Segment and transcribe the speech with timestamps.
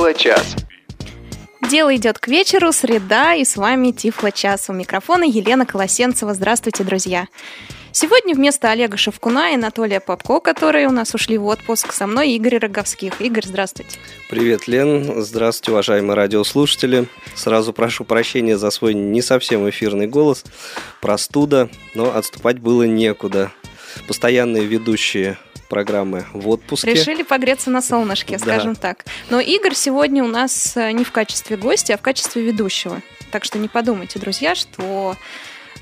[0.00, 0.56] Тифло-час.
[1.70, 4.70] Дело идет к вечеру, среда, и с вами Тифло-час.
[4.70, 6.32] У микрофона Елена Колосенцева.
[6.32, 7.26] Здравствуйте, друзья.
[7.92, 12.30] Сегодня вместо Олега Шевкуна и Анатолия Попко, которые у нас ушли в отпуск, со мной
[12.30, 13.20] Игорь Роговских.
[13.20, 13.98] Игорь, здравствуйте.
[14.30, 15.20] Привет, Лен.
[15.22, 17.06] Здравствуйте, уважаемые радиослушатели.
[17.34, 20.44] Сразу прошу прощения за свой не совсем эфирный голос.
[21.02, 23.52] Простуда, но отступать было некуда.
[24.08, 25.36] Постоянные ведущие
[25.70, 26.92] программы в отпуске.
[26.92, 28.38] Решили погреться на солнышке, Да.
[28.40, 29.06] скажем так.
[29.30, 33.00] Но Игорь сегодня у нас э, не в качестве гостя, а в качестве ведущего.
[33.30, 35.16] Так что не подумайте, друзья, что,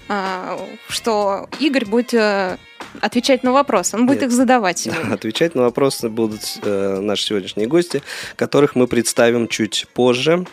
[0.08, 2.58] а, что Игорь будет э,
[3.00, 3.96] отвечать на вопросы.
[3.96, 4.30] Он будет Нет.
[4.30, 5.12] их задавать сегодня.
[5.12, 8.02] Отвечать на вопросы будут э, наши сегодняшние гости,
[8.36, 10.46] которых мы представим чуть позже.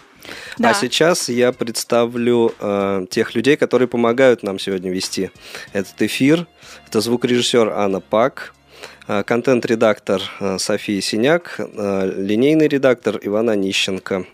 [0.58, 0.72] Да.
[0.72, 5.30] А сейчас я представлю э, тех людей, которые помогают нам сегодня вести
[5.74, 6.48] этот эфир.
[6.88, 8.55] Это звукорежиссер Анна Пак, э,
[9.24, 14.26] контент-редактор э, София Синяк, э, линейный редактор Ивана Нищенко.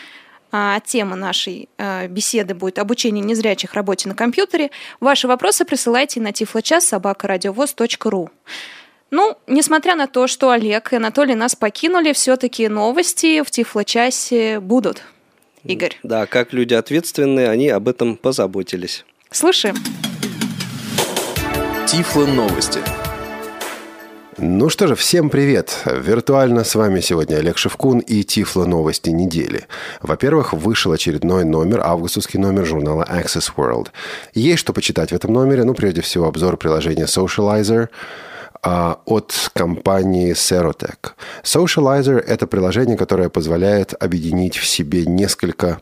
[0.51, 4.71] А, Тема нашей а, беседы будет обучение незрячих работе на компьютере.
[5.01, 8.31] Ваши вопросы присылайте на тифлочас собакарадиовоз.ру.
[9.11, 15.03] Ну, несмотря на то, что Олег и Анатолий нас покинули, все-таки новости в Тифло-часе будут.
[15.65, 19.05] Игорь, Да, как люди ответственные, они об этом позаботились.
[19.31, 19.77] слушаем.
[21.87, 22.81] Тифло новости.
[24.41, 25.83] Ну что же, всем привет!
[25.85, 29.67] Виртуально с вами сегодня Олег Шевкун и Тифло новости недели.
[30.01, 33.89] Во-первых, вышел очередной номер, августовский номер журнала Access World.
[34.35, 37.89] Есть что почитать в этом номере, ну прежде всего обзор приложения Socializer,
[38.63, 41.15] а, от компании Serotec.
[41.43, 45.81] Socializer– это приложение, которое позволяет объединить в себе несколько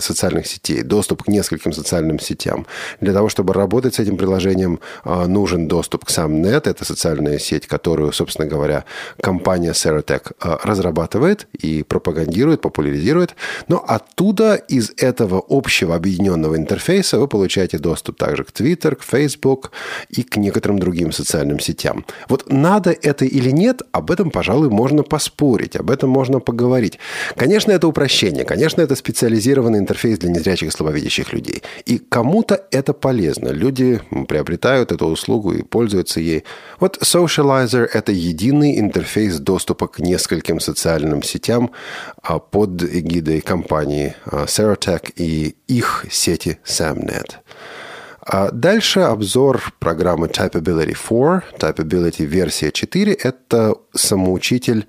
[0.00, 2.66] социальных сетей, доступ к нескольким социальным сетям.
[3.00, 6.68] Для того, чтобы работать с этим приложением, а, нужен доступ к SamNet.
[6.68, 8.84] Это социальная сеть, которую, собственно говоря,
[9.20, 13.34] компания Serotec а, разрабатывает и пропагандирует, популяризирует.
[13.68, 19.72] Но оттуда, из этого общего объединенного интерфейса, вы получаете доступ также к Twitter, к Facebook
[20.08, 22.04] и к некоторым другим социальным сетям.
[22.28, 26.98] Вот надо это или нет, об этом, пожалуй, можно поспорить, об этом можно поговорить.
[27.36, 28.94] Конечно, это упрощение, конечно, это
[29.56, 31.62] специализированный интерфейс для незрячих и слабовидящих людей.
[31.86, 33.48] И кому-то это полезно.
[33.48, 36.44] Люди приобретают эту услугу и пользуются ей.
[36.80, 41.70] Вот Socializer– это единый интерфейс доступа к нескольким социальным сетям
[42.22, 47.36] а, под эгидой компании а, Serotec и их сети SamNet.
[48.20, 51.42] А дальше обзор программы Typability 4.
[51.58, 54.86] Typability версия 4– это самоучитель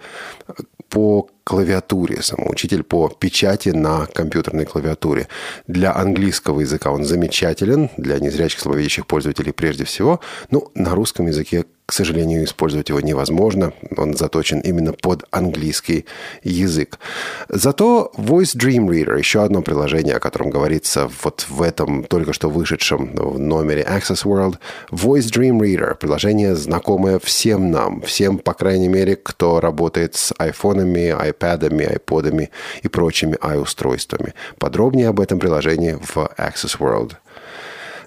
[0.89, 5.27] по клавиатуре, самоучитель по печати на компьютерной клавиатуре.
[5.67, 10.19] Для английского языка он замечателен, для незрячих слабовидящих пользователей прежде всего.
[10.51, 13.71] Ну, на русском языке, к сожалению, использовать его невозможно.
[13.95, 16.05] Он заточен именно под английский
[16.43, 16.99] язык.
[17.47, 22.49] Зато Voice Dream Reader, еще одно приложение, о котором говорится вот в этом только что
[22.49, 24.57] вышедшем номере Access World.
[24.91, 31.15] Voice Dream Reader, приложение, знакомое всем нам, всем, по крайней мере, кто работает с айфонами,
[31.17, 32.49] айпадами, айподами
[32.83, 34.33] и прочими i-устройствами.
[34.59, 37.15] Подробнее об этом приложении в Access World.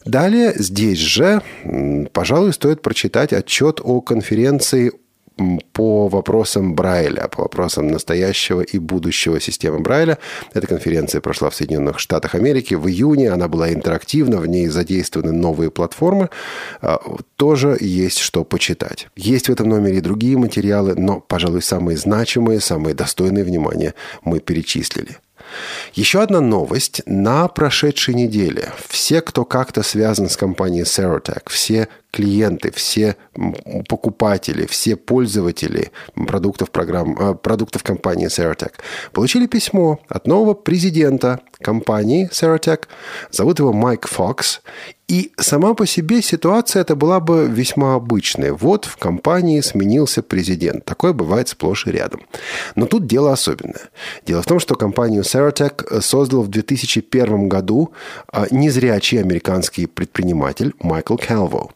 [0.04, 1.42] Далее здесь же,
[2.12, 4.92] пожалуй, стоит прочитать отчет о конференции
[5.72, 10.18] по вопросам Брайля, по вопросам настоящего и будущего системы Брайля.
[10.52, 13.30] Эта конференция прошла в Соединенных Штатах Америки в июне.
[13.30, 16.28] Она была интерактивна, в ней задействованы новые платформы.
[16.82, 17.00] А,
[17.36, 19.08] Тоже есть что почитать.
[19.16, 24.40] Есть в этом номере и другие материалы, но, пожалуй, самые значимые, самые достойные внимания мы
[24.40, 25.18] перечислили.
[25.94, 28.72] Еще одна новость на прошедшей неделе.
[28.88, 33.16] Все, кто как-то связан с компанией Serotec, все клиенты, все
[33.88, 38.72] покупатели, все пользователи продуктов, программ, э, продуктов компании Serotec
[39.12, 42.86] получили письмо от нового президента компании Serotec.
[43.30, 44.60] Зовут его Майк Фокс.
[45.10, 48.52] И сама по себе ситуация это была бы весьма обычной.
[48.52, 50.84] Вот в компании сменился президент.
[50.84, 52.20] Такое бывает сплошь и рядом.
[52.76, 53.90] Но тут дело особенное.
[54.24, 57.90] Дело в том, что компанию Serotec создал в 2001 году
[58.32, 61.72] а, незрячий американский предприниматель Майкл Калво.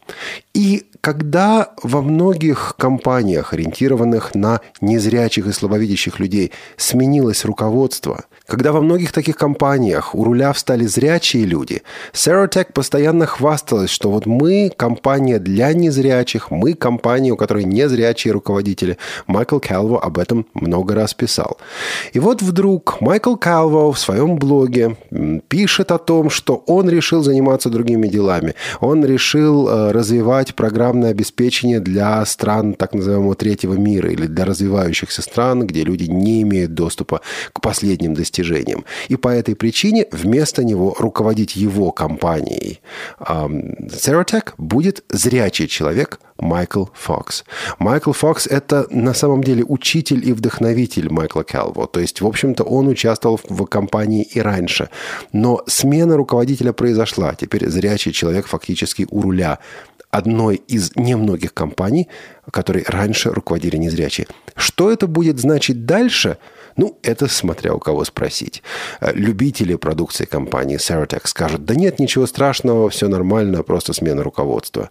[0.55, 8.83] И когда во многих компаниях, ориентированных на незрячих и слабовидящих людей, сменилось руководство, Когда во
[8.83, 11.83] многих таких компаниях у руля встали зрячие люди,
[12.13, 18.99] Serotech постоянно хвасталась, что вот мы компания для незрячих, мы компания, у которой незрячие руководители.
[19.27, 21.57] Майкл Калво об этом много раз писал.
[22.13, 24.99] И вот вдруг Майкл Калво в своем блоге
[25.49, 28.55] пишет о том, что он решил заниматься другими делами.
[28.81, 35.23] Он решил э, развивать программное обеспечение для стран так называемого третьего мира или для развивающихся
[35.23, 37.23] стран, где люди не имеют доступа
[37.55, 38.85] к последним достижениям достижением.
[39.09, 42.81] И по этой причине вместо него руководить его компанией
[43.19, 47.45] Ceratec будет зрячий человек Майкл Фокс.
[47.79, 51.87] Майкл Фокс– это на самом деле учитель и вдохновитель Майкла Келво.
[51.87, 54.89] То есть, в общем-то, он участвовал в компании и раньше.
[55.33, 57.35] Но смена руководителя произошла.
[57.35, 59.59] Теперь зрячий человек фактически у руля
[60.11, 62.09] одной из немногих компаний,
[62.51, 64.27] которые раньше руководили незрячие.
[64.57, 66.37] Что это будет значить дальше–
[66.77, 68.63] ну, это смотря у кого спросить.
[69.01, 74.91] Э, любители продукции компании Ceratec скажут, да нет, ничего страшного, все нормально, просто смена руководства.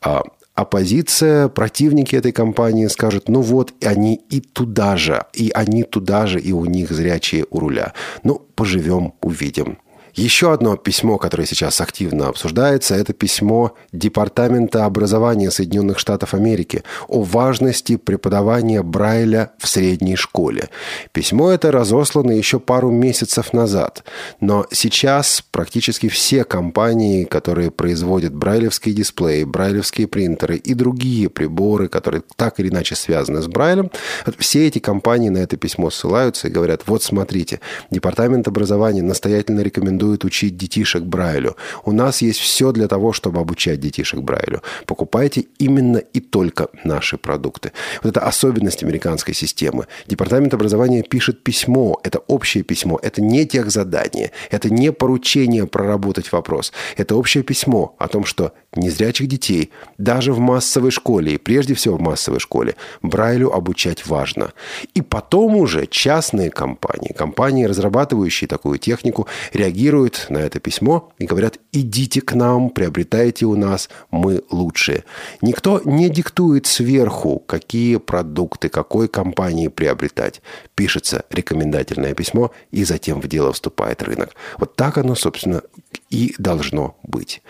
[0.00, 0.22] А
[0.54, 6.40] оппозиция, противники этой компании скажут, ну вот, они и туда же, и они туда же,
[6.40, 7.92] и у них зрячие у руля.
[8.22, 9.78] Ну, поживем, увидим.
[10.14, 17.22] Еще одно письмо, которое сейчас активно обсуждается, это письмо Департамента образования Соединенных Штатов Америки о
[17.22, 20.68] важности преподавания Брайля в средней школе.
[21.12, 24.04] Письмо это разослано еще пару месяцев назад,
[24.40, 32.22] но сейчас практически все компании, которые производят брайлевские дисплеи, брайлевские принтеры и другие приборы, которые
[32.36, 33.90] так или иначе связаны с Брайлем,
[34.38, 37.60] все эти компании на это письмо ссылаются и говорят, вот смотрите,
[37.90, 41.56] Департамент образования настоятельно рекомендует рекомендует учить детишек Брайлю.
[41.84, 44.62] У нас есть все для того, чтобы обучать детишек Брайлю.
[44.86, 47.72] Покупайте именно и только наши продукты.
[48.02, 49.86] Вот это особенность американской системы.
[50.08, 52.00] Департамент образования пишет письмо.
[52.04, 52.98] Это общее письмо.
[53.02, 54.30] Это не тех задания.
[54.50, 56.72] Это не поручение проработать вопрос.
[56.96, 61.96] Это общее письмо о том, что незрячих детей даже в массовой школе, и прежде всего
[61.96, 64.52] в массовой школе, Брайлю обучать важно.
[64.94, 71.26] И потом уже частные компании, компании, разрабатывающие такую технику, реагируют реагируют на это письмо и
[71.26, 75.04] говорят, идите к нам, приобретайте у нас, мы лучшие.
[75.42, 80.40] Никто не диктует сверху, какие продукты, какой компании приобретать.
[80.74, 84.34] Пишется рекомендательное письмо, и затем в дело вступает рынок.
[84.58, 85.62] Вот так оно, собственно,
[86.10, 87.42] и должно быть.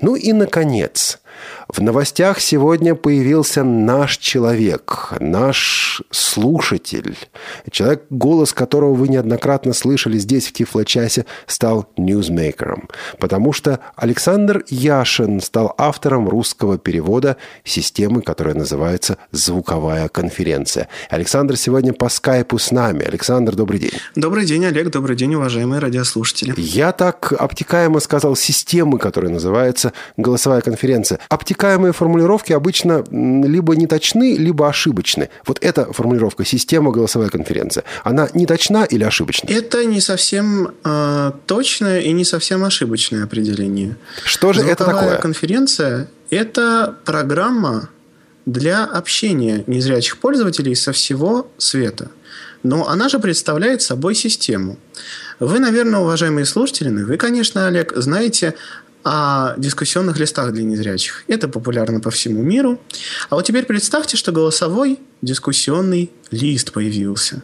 [0.00, 1.20] Ну и, наконец,
[1.68, 7.16] в новостях сегодня появился наш человек, наш слушатель,
[7.70, 12.88] человек, голос которого вы неоднократно слышали здесь, в Тифло-часе, стал ньюзмейкером,
[13.18, 20.88] потому что Александр Яшин стал автором русского перевода системы, которая называется «Звуковая конференция».
[21.10, 23.04] Александр сегодня по скайпу с нами.
[23.04, 23.92] Александр, добрый день.
[24.14, 24.90] Добрый день, Олег.
[24.90, 26.54] Добрый день, уважаемые радиослушатели.
[26.56, 31.18] Я так обтекаемо сказал системы, которая называется «Голосовая конференция».
[31.28, 35.28] Обтекаемые формулировки обычно либо не точны, либо ошибочны.
[35.46, 39.48] Вот эта формулировка «система голосовая конференция», она не точна или ошибочна?
[39.50, 43.96] Это не совсем э, точное и не совсем ошибочное определение.
[44.24, 45.18] Что же Звуковая это такое?
[45.18, 47.90] конференция– это программа
[48.46, 52.10] для общения незрячих пользователей со всего света.
[52.62, 54.78] Но она же представляет собой систему.
[55.38, 58.54] Вы, наверное, уважаемые слушатели, ну вы, конечно, Олег, знаете
[59.10, 61.24] о дискуссионных листах для незрячих.
[61.28, 62.78] Это популярно по всему миру.
[63.30, 67.42] А вот теперь представьте, что голосовой дискуссионный лист появился.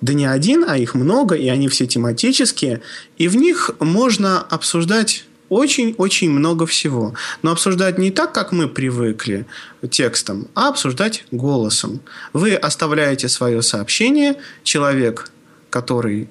[0.00, 2.80] Да не один, а их много, и они все тематические.
[3.18, 7.14] И в них можно обсуждать очень-очень много всего.
[7.42, 9.44] Но обсуждать не так, как мы привыкли
[9.90, 12.00] текстом, а обсуждать голосом.
[12.32, 15.30] Вы оставляете свое сообщение, человек,
[15.68, 16.30] который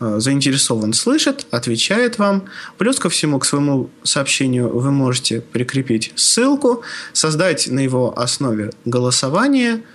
[0.00, 2.46] заинтересован слышит, отвечает вам.
[2.78, 9.82] Плюс ко всему, к своему сообщению вы можете прикрепить ссылку, создать на его основе голосование–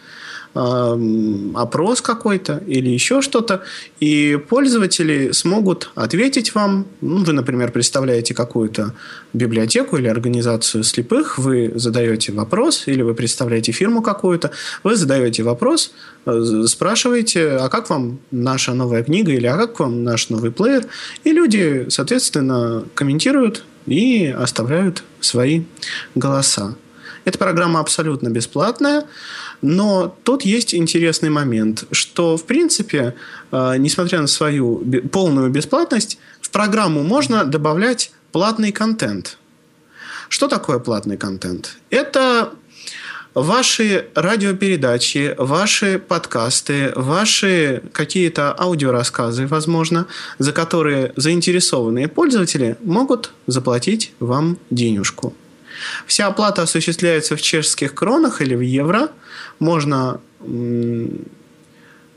[0.55, 3.63] опрос какой-то или еще что-то,
[3.99, 6.85] и пользователи смогут ответить вам.
[7.01, 8.93] Ну, вы, например, представляете какую-то
[9.33, 14.51] библиотеку или организацию слепых, вы задаете вопрос, или вы представляете фирму какую-то,
[14.83, 15.91] вы задаете вопрос,
[16.25, 20.85] э, спрашиваете, а как вам наша новая книга, или а как вам наш новый плеер,
[21.25, 25.63] и люди, соответственно, комментируют и оставляют свои
[26.15, 26.75] голоса.
[27.25, 29.05] Эта программа абсолютно бесплатная.
[29.67, 33.15] Но тут есть интересный момент, что, в принципе,
[33.51, 39.39] э, несмотря на свою полную бесплатность, в программу можно добавлять платный контент.
[40.29, 41.77] Что такое платный контент?
[41.89, 42.51] Это
[43.33, 50.05] ваши радиопередачи, ваши подкасты, ваши какие-то аудиорассказы, возможно,
[50.37, 55.33] за которые заинтересованные пользователи могут заплатить вам денежку.
[56.05, 59.09] Вся оплата осуществляется в чешских кронах или в евро.
[59.59, 60.19] Можно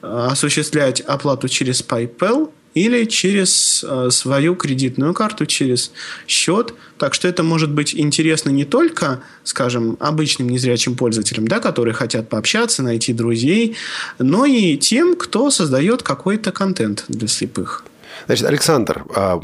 [0.03, 5.91] осуществлять оплату через PayPal или через э, свою кредитную карту, через
[6.27, 6.75] счет.
[6.99, 12.29] Так что это может быть интересно не только, скажем, обычным незрячим пользователям, да, которые хотят
[12.29, 13.77] пообщаться, найти друзей,
[14.19, 17.85] но и тем, кто создает какой-то контент для слепых.
[18.27, 19.41] Значит, Александр, а,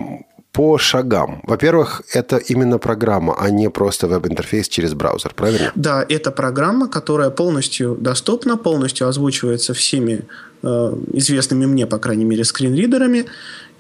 [0.55, 1.41] по шагам.
[1.43, 5.73] Во-первых, это именно программа, а не просто веб-интерфейс через браузер, правильно?
[5.75, 10.21] Да, это программа, которая полностью доступна, полностью озвучивается всеми
[10.63, 13.25] э, известными мне, по крайней мере, скринридерами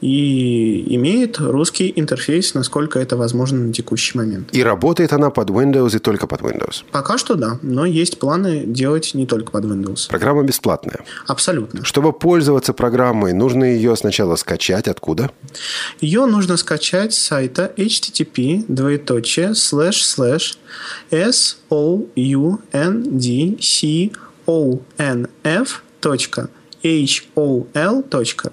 [0.04, 4.50] и имеет русский интерфейс, насколько это возможно на текущий момент.
[4.52, 6.84] И работает она под Windows и только под Windows?
[6.92, 10.08] Пока что да, но есть планы делать не только под Windows.
[10.10, 11.04] Программа бесплатная?
[11.26, 11.84] Абсолютно.
[11.84, 14.88] Чтобы пользоваться программой, нужно ее сначала скачать.
[14.88, 15.30] Откуда?
[16.02, 20.58] Ее нужно скачать с сайта http двоеточие slash slash
[21.10, 24.12] s o u n d c
[24.44, 25.82] o n f
[26.84, 28.44] hol.es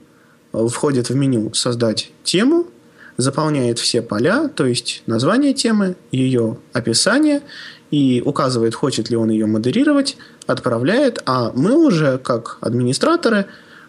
[0.53, 2.67] входит в меню «Создать тему»,
[3.19, 7.43] заполняет все поля, то есть название темы, ее описание
[7.91, 10.17] и указывает, хочет ли он ее модерировать,
[10.47, 13.47] отправляет, а мы уже, как администраторы,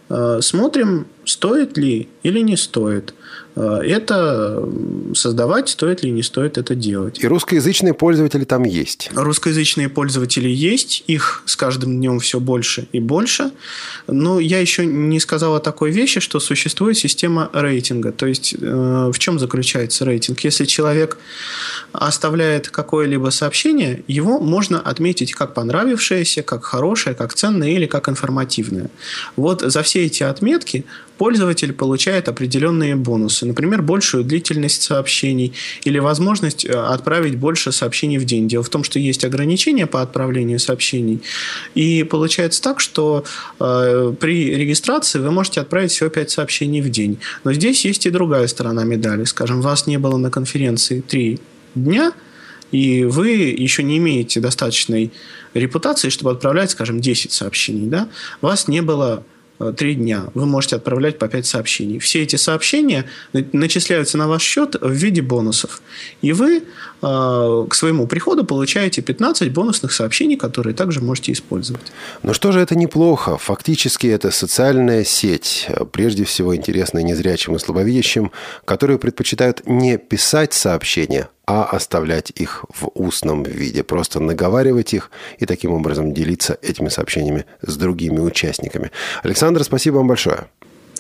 [0.10, 3.14] э, смотрим, стоит ли или не стоит.
[3.56, 4.68] Э, это
[5.14, 7.20] создавать, стоит ли не стоит это делать.
[7.22, 9.10] И русскоязычные пользователи там есть?
[9.14, 13.52] Русскоязычные пользователи есть, их с каждым днем все больше и больше.
[14.08, 18.12] Но я еще не сказал о такой вещи, что существует система рейтинга.
[18.12, 20.40] То есть э, в чем заключается рейтинг?
[20.42, 21.18] Если человек
[21.92, 28.90] оставляет какое-либо сообщение, его можно отметить как понравившееся, как хорошее, как ценное или как информативное.
[29.36, 30.86] Вот за все эти отметки
[31.20, 33.46] пользователь получает определенные бонусы.
[33.46, 35.52] Например, большую длительность сообщений
[35.84, 38.48] или возможность э, отправить больше сообщений в день.
[38.48, 41.22] Дело в том, что есть ограничения по отправлению сообщений.
[41.76, 43.26] И получается так, что
[43.60, 47.18] э, при регистрации вы можете отправить всего 5 сообщений в день.
[47.44, 49.26] Но здесь есть и другая сторона медали.
[49.26, 51.38] Скажем, вас не было на конференции 3
[51.76, 52.14] дня,
[52.72, 53.28] и вы
[53.66, 55.12] еще не имеете достаточной
[55.54, 57.88] репутации, чтобы отправлять, скажем, 10 сообщений.
[57.88, 58.08] Да?
[58.40, 59.26] Вас не было
[59.76, 62.00] три дня вы можете отправлять по 5 сообщений.
[62.00, 65.82] Все эти сообщения начисляются на ваш счет в виде бонусов.
[66.22, 66.62] И вы э,
[67.02, 71.92] к своему приходу получаете 15 бонусных сообщений, которые также можете использовать.
[72.24, 73.38] Но что же это неплохо?
[73.38, 78.32] Фактически это социальная сеть, прежде всего интересная незрячим и слабовидящим,
[78.66, 85.48] которые предпочитают не писать сообщения, а оставлять их в устном виде, просто наговаривать их и
[85.48, 88.92] таким образом делиться этими сообщениями с другими участниками.
[89.24, 90.46] Александр, спасибо вам большое.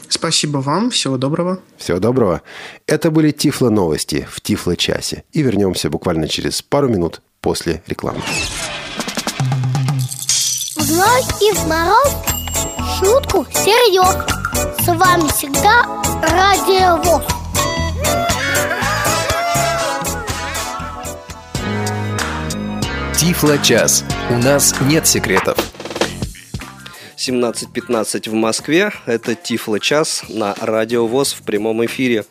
[0.08, 0.90] Спасибо вам.
[0.90, 1.60] Всего доброго.
[1.78, 2.42] Всего доброго.
[2.88, 5.24] Это были Тифло новости в Тифло часе.
[5.34, 8.22] И вернемся буквально через пару минут после рекламы.
[10.78, 12.16] Вновь и в мороз
[12.98, 14.26] шутку серьез.
[14.84, 15.84] С вами всегда
[16.24, 17.39] Радио ВОЗ.
[23.20, 24.06] Тифло-час.
[24.30, 25.58] У нас нет секретов.
[27.18, 28.94] 17.15 в Москве.
[29.06, 32.24] Это Тифло-час на Радио ВОЗ в прямом эфире.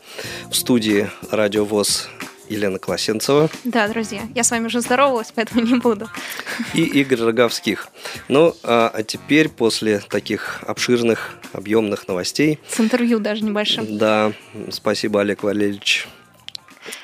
[0.49, 2.09] В студии Радио ВОЗ
[2.49, 3.51] Елена Колосенцева.
[3.65, 6.09] Да, друзья, я с вами уже здоровалась, поэтому не буду.
[6.73, 7.89] И Игорь Роговских.
[8.27, 12.57] Ну, а, а теперь, после таких обширных, объемных новостей...
[12.67, 13.95] С интервью даже небольшим.
[13.99, 14.33] Да,
[14.71, 16.07] спасибо, Олег Валерьевич.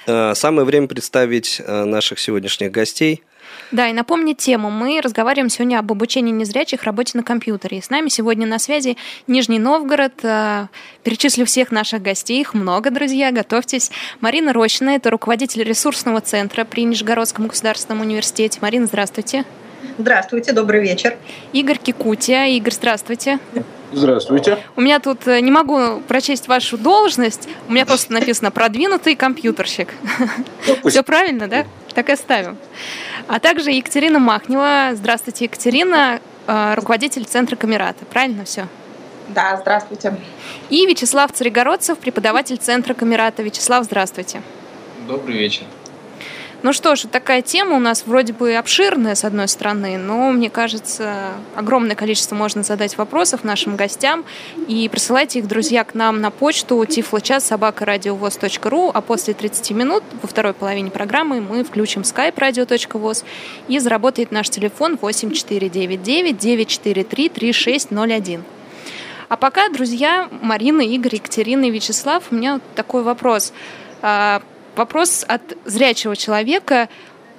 [0.08, 3.22] А, самое время представить а, наших сегодняшних гостей–
[3.72, 4.70] Да, и напомнить тему.
[4.70, 7.80] Мы разговариваем сегодня об обучении незрячих работе на компьютере.
[7.80, 8.98] И с нами сегодня на связи
[9.28, 10.14] Нижний Новгород.
[10.24, 10.68] Э,
[11.04, 12.42] перечислю всех наших гостей.
[12.42, 13.92] Их много, друзья, готовьтесь.
[14.22, 18.60] Марина Рощина, это руководитель ресурсного центра при Нижегородском государственном университете.
[18.62, 19.46] Марина, здравствуйте.
[19.98, 21.16] Здравствуйте, добрый вечер.
[21.54, 22.46] Игорь Кикутия.
[22.48, 23.40] Игорь, здравствуйте.
[23.92, 24.58] Здравствуйте.
[24.76, 27.48] У меня тут э, не могу прочесть вашу должность.
[27.70, 29.94] У меня просто написано продвинутый компьютерщик.
[30.68, 31.66] Ну, Все правильно, да?
[31.94, 32.58] Так и оставим.
[33.28, 34.92] А также Екатерина Махнева.
[34.94, 38.04] Здравствуйте, Екатерина, э, руководитель Центра Камерата.
[38.06, 38.68] Правильно все?
[39.30, 40.16] Да, здравствуйте.
[40.70, 43.44] И Вячеслав Царегородцев, преподаватель Центра Камерата.
[43.44, 44.42] Вячеслав, здравствуйте.
[45.08, 45.64] Добрый вечер.
[46.66, 50.50] Ну что ж, такая тема у нас вроде бы обширная, с одной стороны, но, мне
[50.50, 54.26] кажется, огромное количество можно задать вопросов нашим гостям.
[54.68, 60.28] И присылайте их, друзья, к нам на почту тифлочас собакарадиовоз.ру, а после 30 минут во
[60.28, 63.24] второй половине программы мы включим skype radio.voz
[63.68, 68.44] и заработает наш телефон 8499 943 3601.
[69.30, 73.54] А пока, друзья, Марина, Игорь, Екатерина и Вячеслав, у меня такой вопрос
[74.02, 74.42] а,
[74.76, 76.90] вопрос от зрячего человека.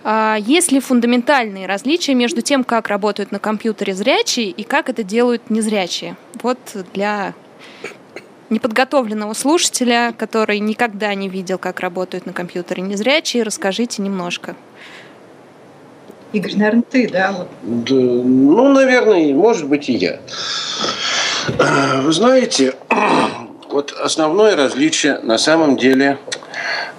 [0.04, 5.02] А, есть ли фундаментальные различия между тем, как работают на компьютере зрячие и как это
[5.02, 6.16] делают незрячие?
[6.42, 6.58] Вот
[6.94, 7.34] для
[8.50, 14.54] неподготовленного слушателя, который никогда не видел, как работают на компьютере незрячие, расскажите немножко.
[16.32, 17.46] Игорь, наверное, ты, да?
[17.62, 20.20] Да ну, наверное, может быть, и я.
[22.02, 22.74] Вы знаете,
[23.76, 26.18] вот основное различие на самом деле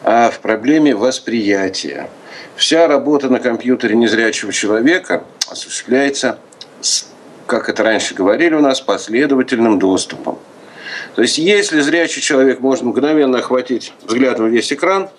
[0.04, 2.08] а в проблеме восприятия.
[2.56, 6.38] Вся работа на компьютере незрячего человека осуществляется,
[6.80, 7.08] с,
[7.48, 10.38] как это раньше говорили у нас, последовательным доступом.
[11.16, 15.10] То есть, если зрячий человек может мгновенно охватить взглядом весь экран,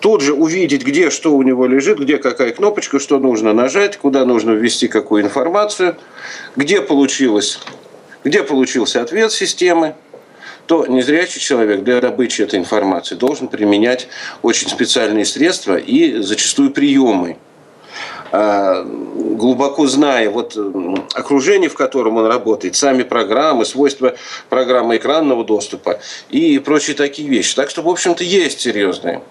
[0.00, 4.26] тут же увидеть, где что у него лежит, где какая кнопочка, что нужно нажать, куда
[4.26, 5.96] нужно ввести какую информацию,
[6.54, 7.60] где, получилось,
[8.24, 9.94] где получился ответ системы,
[10.70, 14.06] то незрячий человек для добычи этой информации должен применять
[14.40, 17.38] очень специальные средства и зачастую приемы
[18.30, 20.56] а, глубоко зная вот
[21.12, 24.14] окружение, в котором он работает, сами программы, свойства
[24.48, 27.56] программы экранного доступа и прочие такие вещи.
[27.56, 29.22] Так что, в общем-то, есть серьезные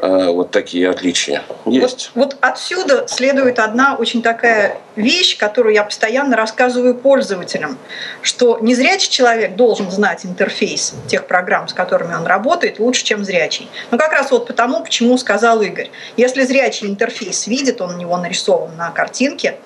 [0.00, 2.10] вот такие отличия есть.
[2.14, 7.78] Вот, вот отсюда следует одна очень такая вещь, которую я постоянно рассказываю пользователям,
[8.22, 13.68] что незрячий человек должен знать интерфейс тех программ, с которыми он работает, лучше, чем зрячий.
[13.90, 15.90] Ну, как раз вот потому, почему сказал Игорь.
[16.16, 19.56] Если зрячий интерфейс видит, он у него нарисован на картинке,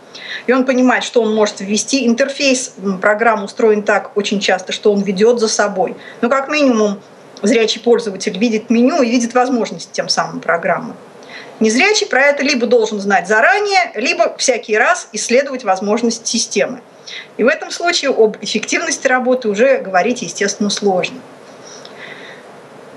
[0.47, 2.07] и он понимает, что он может ввести.
[2.07, 5.97] Интерфейс программы устроен так очень часто, что он ведет за собой.
[6.21, 7.01] Ну, как минимум,
[7.42, 10.94] зрячий пользователь видит меню и видит возможности тем самым программы.
[11.61, 16.81] Незрячий про это либо должен знать заранее, либо всякий раз исследовать возможности системы.
[17.37, 21.20] И в этом случае об эффективности работы уже говорить, естественно, сложно.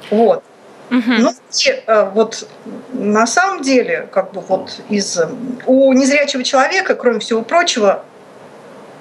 [0.09, 0.43] Вот.
[0.89, 1.11] Угу.
[1.17, 2.47] Ну, и, э, вот
[2.93, 5.19] на самом деле, как бы вот из
[5.65, 8.03] у незрячего человека, кроме всего прочего,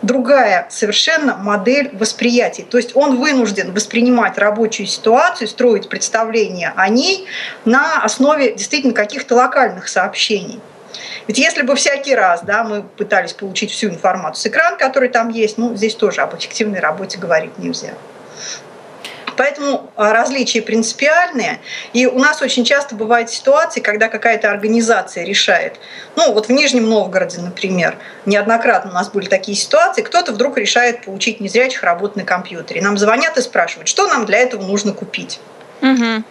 [0.05, 2.63] другая совершенно модель восприятия.
[2.63, 7.27] То есть он вынужден воспринимать рабочую ситуацию, строить представление о ней
[7.65, 10.61] на основе действительно каких-то локальных сообщений.
[11.27, 15.31] Ведь если бы всякий раз да, мы пытались получить всю информацию с экрана, который там
[15.31, 17.95] есть, ну, здесь тоже об эффективной работе говорить нельзя.
[19.37, 21.61] Поэтому а, различия принципиальные.
[21.93, 25.79] И у нас очень часто бывают ситуации, когда какая-то организация решает.
[26.17, 31.05] Ну, вот в Нижнем Новгороде, например, неоднократно у нас были такие ситуации, кто-то вдруг решает
[31.05, 32.83] получить незрячих работать на компьютере.
[32.83, 35.41] Нам звонят и спрашивают, что нам для этого нужно купить.
[35.81, 36.25] Угу.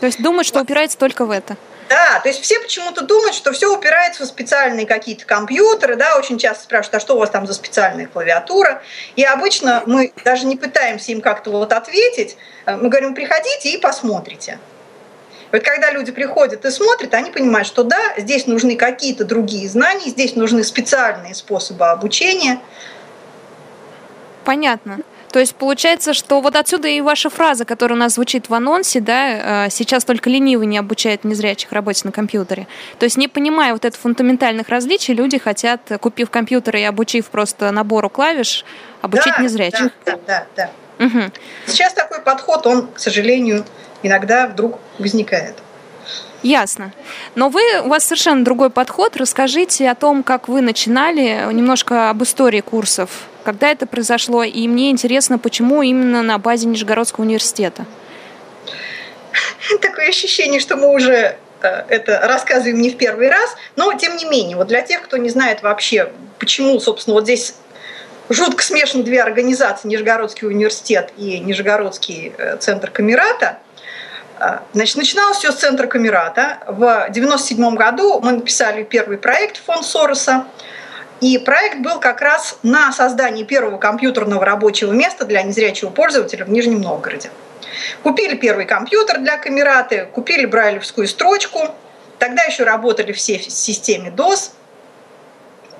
[0.00, 1.56] То есть думают, что упирается только в это.
[1.88, 6.38] Да, то есть все почему-то думают, что все упирается в специальные какие-то компьютеры, да, очень
[6.38, 8.82] часто спрашивают, а что у вас там за специальная клавиатура?
[9.14, 13.78] И обычно мы даже не пытаемся им как-то вот ответить, э, мы говорим, приходите и
[13.78, 14.58] посмотрите.
[15.52, 20.10] Вот когда люди приходят и смотрят, они понимают, что да, здесь нужны какие-то другие знания,
[20.10, 22.60] здесь нужны специальные способы обучения.
[24.44, 24.98] Понятно.
[25.36, 29.00] То есть получается, что вот отсюда и ваша фраза, которая у нас звучит в анонсе,
[29.00, 32.66] да, э, сейчас только ленивый не обучает незрячих работе на компьютере.
[32.98, 37.70] То есть не понимая вот этих фундаментальных различий, люди хотят, купив компьютер и обучив просто
[37.70, 38.64] набору клавиш,
[39.02, 39.90] обучить да, незрячих.
[40.06, 40.70] Да, да, да.
[41.04, 41.24] Угу.
[41.66, 43.66] Сейчас такой подход, он, к сожалению,
[44.02, 45.56] иногда вдруг возникает.
[46.42, 46.94] Ясно.
[47.34, 49.18] Но вы, у вас совершенно другой подход.
[49.18, 54.90] Расскажите о том, как вы начинали, немножко об истории курсов когда это произошло, и мне
[54.90, 57.86] интересно, почему именно на базе Нижегородского университета.
[59.80, 64.24] Такое ощущение, что мы уже э, это рассказываем не в первый раз, но тем не
[64.24, 67.54] менее, вот для тех, кто не знает вообще, почему, собственно, вот здесь
[68.30, 73.60] жутко смешаны две организации, Нижегородский университет и Нижегородский э, центр Камерата,
[74.40, 76.58] э, Значит, начиналось все с центра Камерата.
[76.66, 80.46] В 1997 году мы написали первый проект фонд Сороса.
[81.20, 86.50] И проект был как раз на создании первого компьютерного рабочего места для незрячего пользователя в
[86.50, 87.30] Нижнем Новгороде.
[88.02, 91.74] Купили первый компьютер для камераты, купили брайлевскую строчку.
[92.18, 94.50] Тогда еще работали все в системе DOS.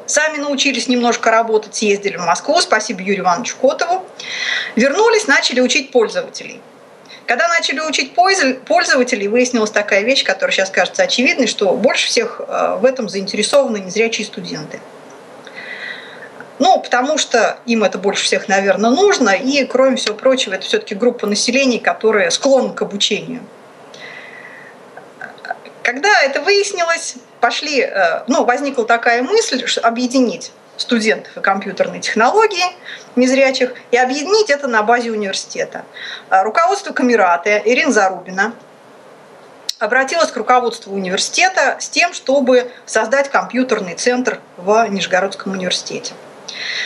[0.06, 4.06] Сами научились немножко работать, съездили в Москву, спасибо Юрию Ивановичу Котову.
[4.76, 6.60] Вернулись, начали учить пользователей.
[7.26, 12.76] Когда начали учить пользователей, выяснилась такая вещь, которая сейчас кажется очевидной, что больше всех э,
[12.80, 14.80] в этом заинтересованы незрячие студенты.
[16.58, 20.94] Ну, потому что им это больше всех, наверное, нужно, и, кроме всего прочего, это все-таки
[20.94, 23.42] группа населения, которая склонна к обучению.
[25.82, 32.64] Когда это выяснилось, пошли, э, ну, возникла такая мысль, что объединить студентов и компьютерной технологии
[33.14, 35.84] незрячих и объединить это на базе университета.
[36.28, 38.52] А руководство Камерата Ирина Зарубина
[39.78, 46.14] обратилась к руководству университета с тем, чтобы создать компьютерный центр в Нижегородском университете.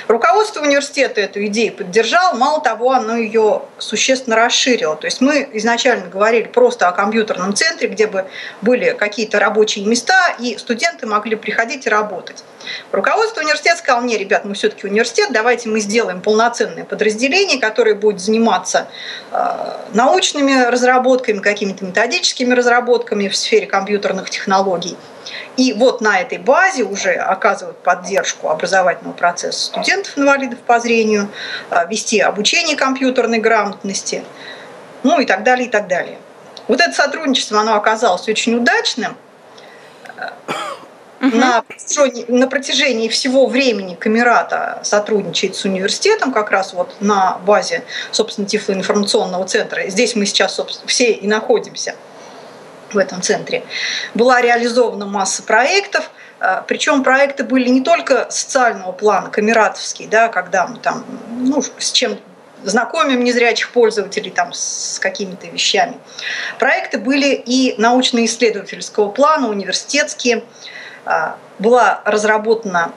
[0.09, 4.97] Руководство университета эту идею поддержало, мало того, оно ее существенно расширило.
[4.97, 8.27] То есть мы изначально говорили просто о компьютерном центре, где бы
[8.63, 12.45] были какие-то рабочие места, и студенты могли приходить и работать.
[12.93, 18.21] Руководство университета сказало, не, ребят, мы все-таки университет, давайте мы сделаем полноценное подразделение, которое будет
[18.21, 18.89] заниматься
[19.33, 24.97] э, научными разработками, какими-то методическими разработками в сфере компьютерных технологий.
[25.57, 31.29] И вот на этой базе уже оказывают поддержку образовательного процесса студентов-инвалидов по зрению,
[31.71, 34.25] а, вести обучение компьютерной грамотности,
[35.03, 36.19] ну и так далее, и так далее.
[36.69, 39.17] Вот это сотрудничество, оно оказалось очень удачным.
[41.21, 41.65] На,
[42.29, 49.47] на протяжении всего времени Камерата сотрудничает с университетом, как раз вот на базе, собственно, Тифлоинформационного
[49.47, 49.89] центра.
[49.89, 51.95] Здесь мы сейчас, собственно, все и находимся–
[52.95, 53.63] в этом центре.
[54.15, 60.67] Была реализована масса проектов, э, причем проекты были не только социального плана, камератовские, да, когда
[60.67, 61.05] мы там,
[61.39, 62.19] ну, с чем
[62.63, 65.97] знакомим незрячих пользователей там, с какими-то вещами.
[66.59, 70.45] Проекты были и научно-исследовательского плана, университетские.
[71.07, 72.93] Э, была разработана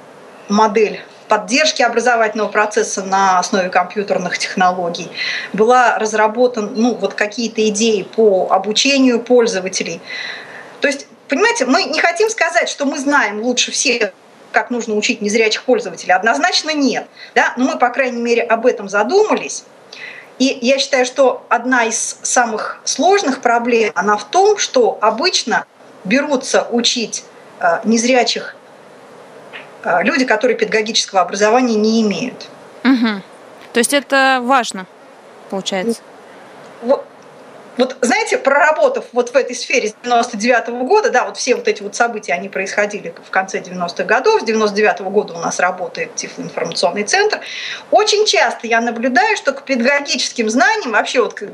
[0.49, 5.09] модель поддержки образовательного процесса на основе компьютерных технологий.
[5.51, 10.01] Была разработана ну, вот какие-то идеи по обучению пользователей.
[10.79, 14.11] То есть, понимаете, мы не хотим сказать, что мы знаем лучше всех,
[14.51, 16.13] как нужно учить незрячих пользователей.
[16.13, 17.07] Однозначно нет.
[17.33, 17.53] Да?
[17.57, 19.63] Но мы, по крайней мере, об этом задумались.
[20.39, 25.65] И я считаю, что одна из самых сложных проблем, она в том, что обычно
[26.03, 27.23] берутся учить
[27.83, 28.55] незрячих
[29.83, 32.47] а, люди, которые педагогического образования не имеют.
[32.83, 33.21] Угу.
[33.73, 34.85] То есть это важно,
[35.49, 36.01] получается.
[36.81, 37.05] Вот,
[37.77, 41.67] вот знаете, проработав вот в этой сфере с 99 -го года, да, вот все вот
[41.67, 45.59] эти вот события, они происходили в конце 90-х годов, с 99 -го года у нас
[45.59, 47.41] работает Тифлоинформационный центр,
[47.91, 51.47] очень часто я наблюдаю, что к педагогическим знаниям, вообще вот к,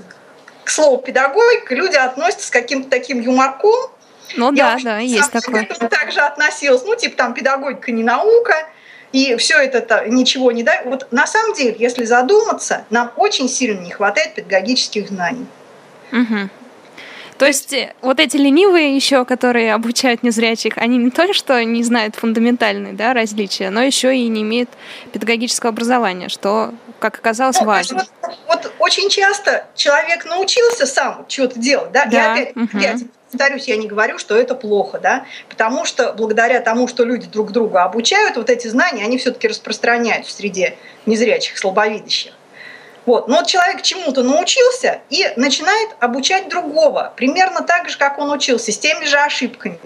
[0.65, 3.89] к слову педагогика, люди относятся с каким-то таким юморком,
[4.35, 5.67] ну я да, да, есть такое.
[5.69, 8.67] Я также относилась, ну, типа там педагогика не наука,
[9.11, 10.85] и все это -то ничего не дает.
[10.85, 15.47] Вот на самом деле, если задуматься, нам очень сильно не хватает педагогических знаний.
[16.11, 16.49] Угу.
[17.39, 21.83] То есть э, вот эти ленивые еще, которые обучают незрячих, они не только что не
[21.83, 24.69] знают фундаментальные да, различия, но еще и не имеют
[25.13, 28.05] педагогического образования, что, как оказалось, ну, важно.
[28.21, 32.35] Вот, вот очень часто человек научился сам что-то делать, да, да.
[32.35, 32.77] и опять, угу.
[32.77, 37.27] опять повторюсь, я не говорю, что это плохо, да, потому что благодаря тому, что люди
[37.27, 42.33] друг друга обучают, вот эти знания, они все-таки распространяются в среде незрячих, слабовидящих.
[43.05, 43.27] Вот.
[43.27, 48.71] Но вот человек чему-то научился и начинает обучать другого, примерно так же, как он учился,
[48.71, 49.79] с теми же ошибками.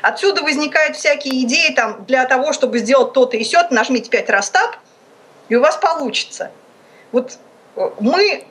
[0.00, 4.50] Отсюда возникают всякие идеи там, для того, чтобы сделать то-то и сё нажмите пять раз
[4.50, 4.76] тап,
[5.48, 6.50] и у вас получится.
[7.12, 7.38] Вот
[7.76, 8.44] э, мы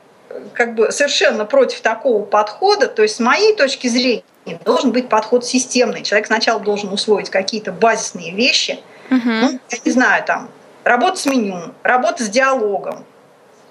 [0.54, 2.88] как бы совершенно против такого подхода.
[2.88, 4.24] То есть с моей точки зрения
[4.65, 6.04] должен быть подход системный.
[6.04, 8.80] Человек сначала должен усвоить какие-то базисные вещи.
[9.10, 9.20] Угу.
[9.24, 10.50] Ну, я не знаю, там,
[10.84, 13.06] работа с меню, работа с диалогом.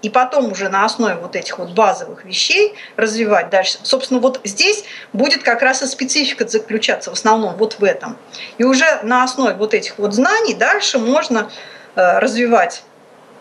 [0.02, 3.78] И потом уже на основе вот этих вот базовых вещей развивать дальше.
[3.82, 8.16] Собственно, вот здесь будет как раз и специфика заключаться в основном вот в этом.
[8.56, 11.50] И уже на основе вот этих вот знаний дальше можно
[11.96, 12.82] э, развивать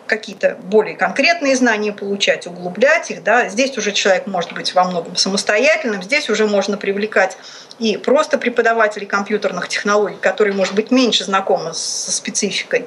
[0.10, 3.24] какие-то более конкретные знания получать, углублять их.
[3.24, 3.48] Да.
[3.48, 7.38] Здесь уже человек может быть во многом самостоятельным, здесь уже можно привлекать
[7.78, 12.86] и просто преподавателей компьютерных технологий, которые, может быть, меньше знакомы со спецификой.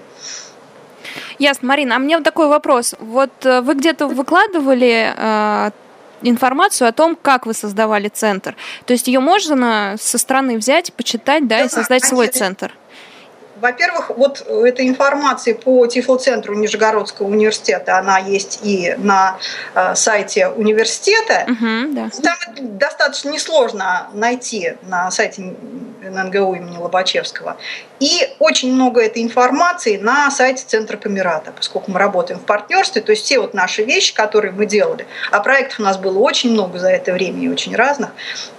[1.39, 1.97] Ясно, Марина.
[1.97, 2.95] А мне вот такой вопрос.
[2.99, 5.71] Вот э, вы где-то выкладывали э,
[6.23, 8.55] информацию о том, как вы создавали центр.
[8.87, 12.73] То есть ее можно со стороны взять, почитать, да, да и создать свой центр.
[13.63, 19.39] Во-первых, вот эта информация по Тифлоцентру Нижегородского университета, она есть и на
[19.77, 21.47] э, сайте университета.
[21.47, 22.11] Угу, да.
[22.11, 25.55] Там достаточно несложно найти на сайте
[26.11, 27.57] НГУ имени Лобачевского.
[28.01, 33.01] И очень много этой информации на сайте Центра Камерата, поскольку мы работаем в партнерстве.
[33.01, 36.51] То есть все вот наши вещи, которые мы делали, а проектов у нас было очень
[36.51, 38.11] много за это время и очень разных,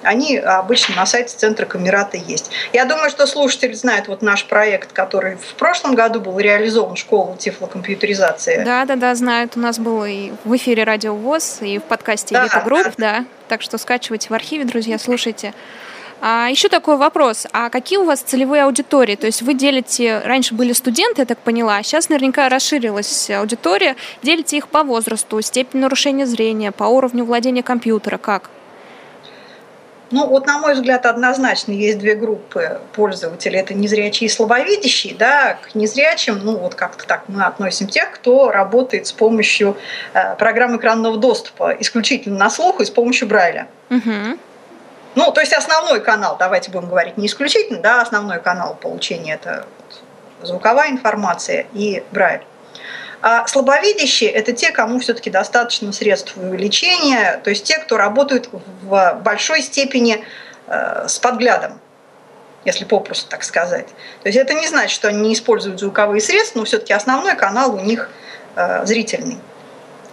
[0.02, 2.52] они обычно на сайте Центра Камерата есть.
[2.72, 7.36] Я думаю, что слушатели знают вот наш проект, который в прошлом году был реализован школа
[7.38, 8.64] тифлокомпьютеризации.
[8.64, 9.58] Да, да, да, знают.
[9.58, 12.94] У нас было и в эфире Радио ВОЗ, и в подкасте да, Групп, да.
[12.98, 13.26] да.
[13.48, 15.54] Так что скачивайте в архиве, друзья, слушайте.
[16.26, 17.48] А еще такой вопрос.
[17.52, 19.18] А какие у вас целевые аудитории?
[19.18, 23.98] То есть вы делите, раньше были студенты, я так поняла, а сейчас наверняка расширилась аудитория.
[24.22, 28.50] Делите их по возрасту, степень нарушения зрения, по уровню владения компьютера, как?
[30.14, 33.60] Ну, вот, на мой взгляд, однозначно есть две группы пользователей.
[33.60, 35.16] Это незрячие и слабовидящие.
[35.16, 39.76] Да, к незрячим, ну, вот как-то так мы относим тех, кто работает с помощью
[40.14, 43.68] э, программ экранного доступа исключительно на слух и с помощью Брайля.
[43.90, 44.38] Угу.
[45.16, 49.66] Ну, то есть основной канал, давайте будем говорить не исключительно, да, основной канал получения– это
[50.44, 52.44] звуковая информация и Брайль.
[53.26, 58.50] А слабовидящие– это те, кому все-таки достаточно средств лечения, то есть те, кто работают
[58.82, 60.26] в большой степени
[60.68, 61.80] э, с подглядом,
[62.66, 63.88] если попросту так сказать.
[64.24, 67.74] То есть это не значит, что они не используют звуковые средства, но все-таки основной канал
[67.74, 68.10] у них
[68.58, 69.38] э, зрительный.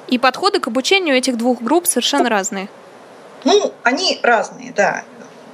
[0.06, 2.68] И подходы к обучению этих двух групп совершенно разные.
[3.42, 5.02] Ну, они разные, да.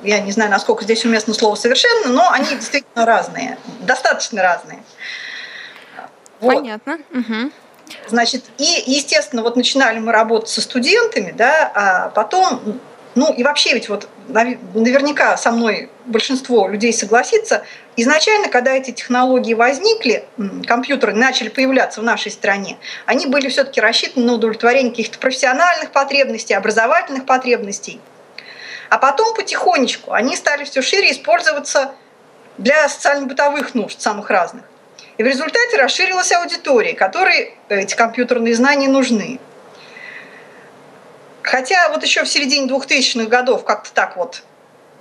[0.03, 4.83] Я не знаю, насколько здесь уместно слово совершенно, но они действительно разные, достаточно разные.
[6.41, 6.55] Вот.
[6.55, 6.99] Понятно.
[7.13, 7.51] Угу.
[8.09, 12.81] Значит, и, естественно, вот начинали мы работать со студентами, да, а потом,
[13.15, 17.65] ну и вообще ведь вот наверняка со мной большинство людей согласится,
[17.97, 20.25] изначально, когда эти технологии возникли,
[20.67, 26.55] компьютеры начали появляться в нашей стране, они были все-таки рассчитаны на удовлетворение каких-то профессиональных потребностей,
[26.55, 28.01] образовательных потребностей.
[28.89, 31.93] А потом потихонечку они стали все шире использоваться
[32.59, 34.65] для социально-бытовых нужд самых разных.
[35.19, 39.41] И в результате расширилась аудитория, которой эти компьютерные знания нужны.
[41.43, 44.43] Хотя вот еще в середине 2000-х годов как-то так вот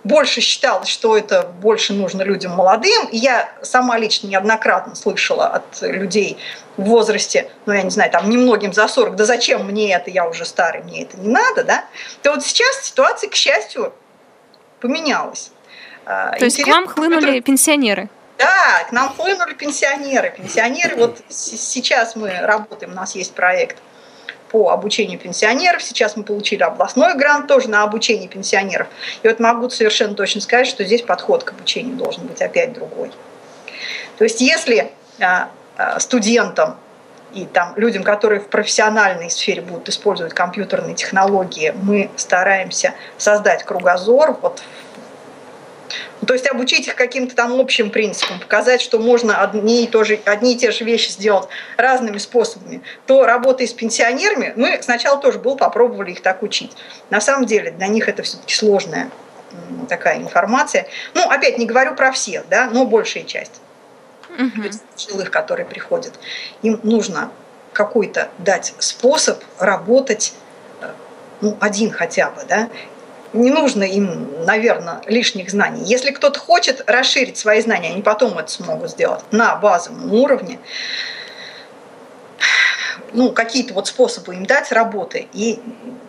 [0.06, 3.08] больше считалось, что это больше нужно людям молодым.
[3.08, 6.38] И я сама лично неоднократно слышала от людей
[6.78, 10.28] в возрасте, ну, я не знаю, там, немногим за 40, да зачем мне это, я
[10.30, 11.86] уже старый, мне это не надо, да?
[12.22, 13.94] То вот сейчас ситуация, к счастью,
[14.80, 15.52] поменялась.
[16.06, 18.10] А, То есть к вам хлынули пенсионеры?
[18.38, 20.34] Да, к нам хлынули пенсионеры.
[20.36, 23.78] Пенсионеры, вот сейчас мы работаем, у нас есть проект
[24.52, 25.84] по обучению пенсионеров.
[25.84, 28.88] Сейчас мы получили областной грант тоже на обучение пенсионеров.
[29.24, 33.12] И вот могу совершенно точно сказать, что здесь подход к обучению должен быть опять другой.
[34.18, 36.78] То есть если а, а, студентам
[37.34, 44.38] и там, людям, которые в профессиональной сфере будут использовать компьютерные технологии, мы стараемся создать кругозор
[44.42, 44.62] вот
[46.26, 50.54] то есть обучить их каким-то там общим принципам, показать, что можно одни и, тоже, одни
[50.54, 55.56] и те же вещи сделать разными способами, то работая с пенсионерами, мы сначала тоже был,
[55.56, 56.72] попробовали их так учить.
[57.10, 59.10] На самом деле для них это все-таки сложная
[59.88, 60.88] такая информация.
[61.14, 63.62] Ну, опять не говорю про всех, да, но большая часть
[64.30, 64.64] угу.
[64.98, 66.14] жилых, которые приходят.
[66.62, 67.32] Им нужно
[67.74, 70.34] какой-то дать способ работать
[70.82, 70.92] э,
[71.42, 72.70] ну, один хотя бы, да,
[73.36, 75.84] не нужно им, наверное, лишних знаний.
[75.86, 80.60] Если кто-то хочет расширить свои знания, они потом это смогут сделать на базовом уровне,
[83.14, 85.60] ну, какие-то вот способы им дать работы, и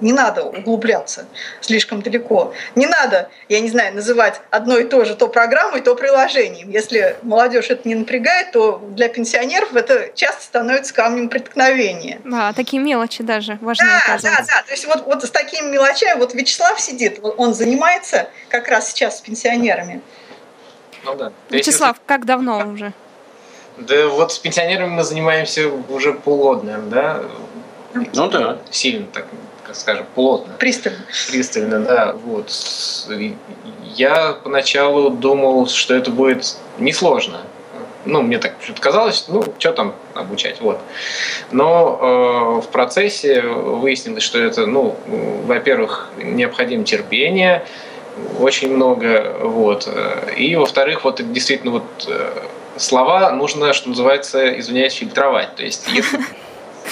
[0.01, 1.27] не надо углубляться
[1.61, 2.53] слишком далеко.
[2.75, 6.71] Не надо, я не знаю, называть одно и то же то программой, то приложением.
[6.71, 12.21] Если молодежь это не напрягает, то для пенсионеров это часто становится камнем преткновения.
[12.25, 13.87] Да, такие мелочи даже важны.
[13.87, 14.63] Да, да, да.
[14.67, 19.19] То есть вот, вот с такими мелочами, вот Вячеслав сидит, он занимается как раз сейчас
[19.19, 20.03] с пенсионерами.
[21.05, 21.33] Ну да.
[21.51, 22.93] Вячеслав, как давно уже?
[23.79, 27.23] Да вот с пенсионерами мы занимаемся уже полгода, да?
[28.15, 28.59] Ну да.
[28.71, 29.27] Сильно так,
[29.73, 30.55] скажем, плотно.
[30.59, 31.01] Пристально.
[31.31, 32.17] Пристально, да.
[32.25, 32.51] Вот.
[33.95, 37.41] Я поначалу думал, что это будет несложно.
[38.07, 40.81] ну, мне так казалось, ну, что там обучать, вот.
[41.51, 44.97] Но э, в процессе выяснилось, что это, ну,
[45.45, 47.65] во-первых, необходимо терпение,
[48.41, 49.89] очень много, вот.
[50.37, 52.31] И, во-вторых, вот действительно вот э,
[52.79, 55.57] слова нужно, что называется, извиняюсь, фильтровать.
[55.57, 56.21] То есть, если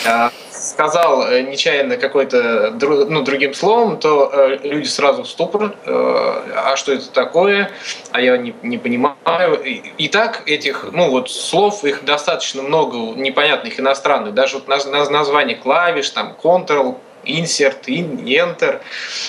[0.07, 5.75] а, сказал э, нечаянно какой-то ну, другим словом, то э, люди сразу в ступор.
[5.87, 7.71] а что это такое?
[8.13, 9.63] А я не, не понимаю.
[9.63, 14.35] И, так этих, ну вот слов, их достаточно много непонятных иностранных.
[14.35, 18.81] Даже вот название клавиш, там, Ctrl, insert, enter,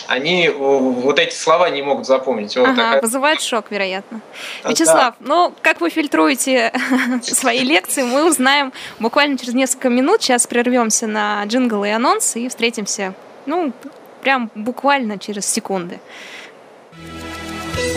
[0.08, 2.56] они вот эти слова не могут запомнить.
[2.56, 3.02] Вот ага, такая...
[3.02, 4.22] вызывает шок, вероятно.
[4.64, 5.26] А, Вячеслав, да.
[5.28, 6.72] ну, как вы фильтруете
[7.24, 10.22] свои лекции, мы узнаем буквально через несколько минут.
[10.22, 13.14] Сейчас прервемся на джингл и анонс и встретимся,
[13.46, 13.74] ну,
[14.22, 16.00] прям буквально через секунды.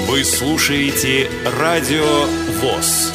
[0.06, 2.24] Вы слушаете Радио
[2.60, 3.12] ВОЗ.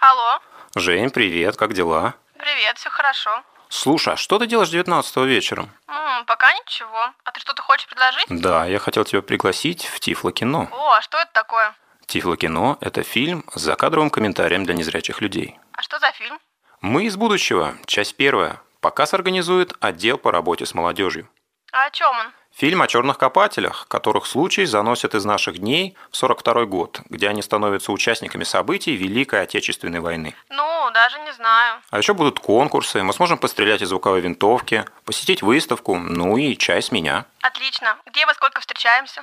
[0.00, 0.40] Алло.
[0.74, 2.14] Жень, привет, как дела?
[2.60, 3.42] Привет, все хорошо.
[3.70, 5.70] Слушай, а что ты делаешь 19 вечером?
[5.88, 7.10] М, пока ничего.
[7.24, 8.26] А ты что-то хочешь предложить?
[8.28, 10.68] Да, я хотел тебя пригласить в Тифло кино.
[10.70, 11.74] О, а что это такое?
[12.04, 15.58] Тифло кино– это фильм с закадровым комментарием для незрячих людей.
[15.72, 16.38] А что за фильм?
[16.82, 17.76] Мы из будущего.
[17.86, 18.60] Часть первая.
[18.82, 21.30] Показ организует отдел по работе с молодежью.
[21.72, 22.30] А о чем он?
[22.52, 27.40] Фильм о черных копателях, которых случай заносят из наших дней в 42 год, где они
[27.40, 30.34] становятся участниками событий Великой Отечественной войны.
[30.50, 31.80] Ну, даже не знаю.
[31.90, 36.82] А еще будут конкурсы, мы сможем пострелять из звуковой винтовки, посетить выставку, ну и чай
[36.82, 37.24] с меня.
[37.42, 37.96] Отлично.
[38.06, 39.20] Где во сколько встречаемся?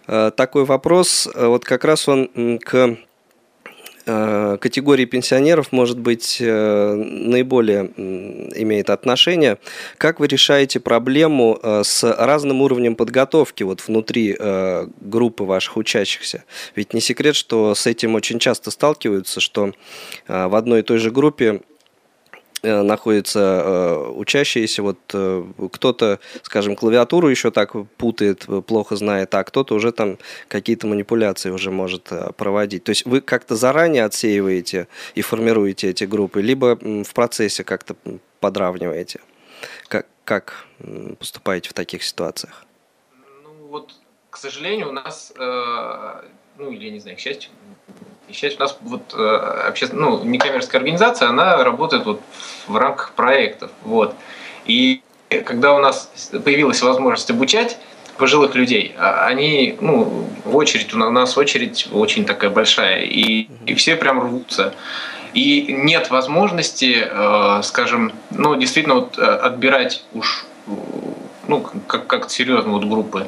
[0.07, 2.97] э, такой вопрос, э, вот как раз он к
[4.05, 7.85] категории пенсионеров, может быть, наиболее
[8.55, 9.57] имеет отношение.
[9.97, 14.37] Как вы решаете проблему с разным уровнем подготовки вот внутри
[15.01, 16.43] группы ваших учащихся?
[16.75, 19.73] Ведь не секрет, что с этим очень часто сталкиваются, что
[20.27, 21.74] в одной и той же группе Э,
[22.65, 29.75] находятся э, учащиеся, вот э, кто-то, скажем, клавиатуру еще так путает, плохо знает, а кто-то
[29.75, 32.83] уже там какие-то манипуляции уже может проводить.
[32.83, 37.95] То есть вы как-то заранее отсеиваете и формируете эти группы, либо в процессе как-то
[38.39, 39.19] подравниваете?
[39.87, 40.65] Как, как
[41.19, 42.65] поступаете в таких ситуациях?
[43.43, 43.93] Ну вот,
[44.29, 47.51] к сожалению, у нас, ну или, не знаю, к счастью,
[48.27, 52.21] и сейчас у нас вот э, общественно, ну, некоммерческая организация, она работает вот
[52.67, 53.71] в рамках проектов.
[53.83, 54.15] Вот.
[54.65, 55.01] И
[55.45, 56.09] когда у нас
[56.43, 57.77] появилась возможность обучать
[58.17, 63.75] пожилых людей, а они, ну, в очередь, у нас очередь очень такая большая, и, и
[63.75, 64.73] все прям рвутся.
[65.33, 70.45] И нет возможности, э, скажем, ну, действительно вот э, отбирать уж,
[71.47, 73.27] ну, как- как-то серьезно вот группы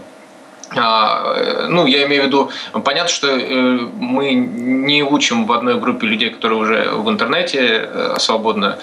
[0.73, 2.51] ну, я имею в виду,
[2.83, 8.15] понятно, что э, мы не учим в одной группе людей, которые уже в интернете э,
[8.19, 8.77] свободно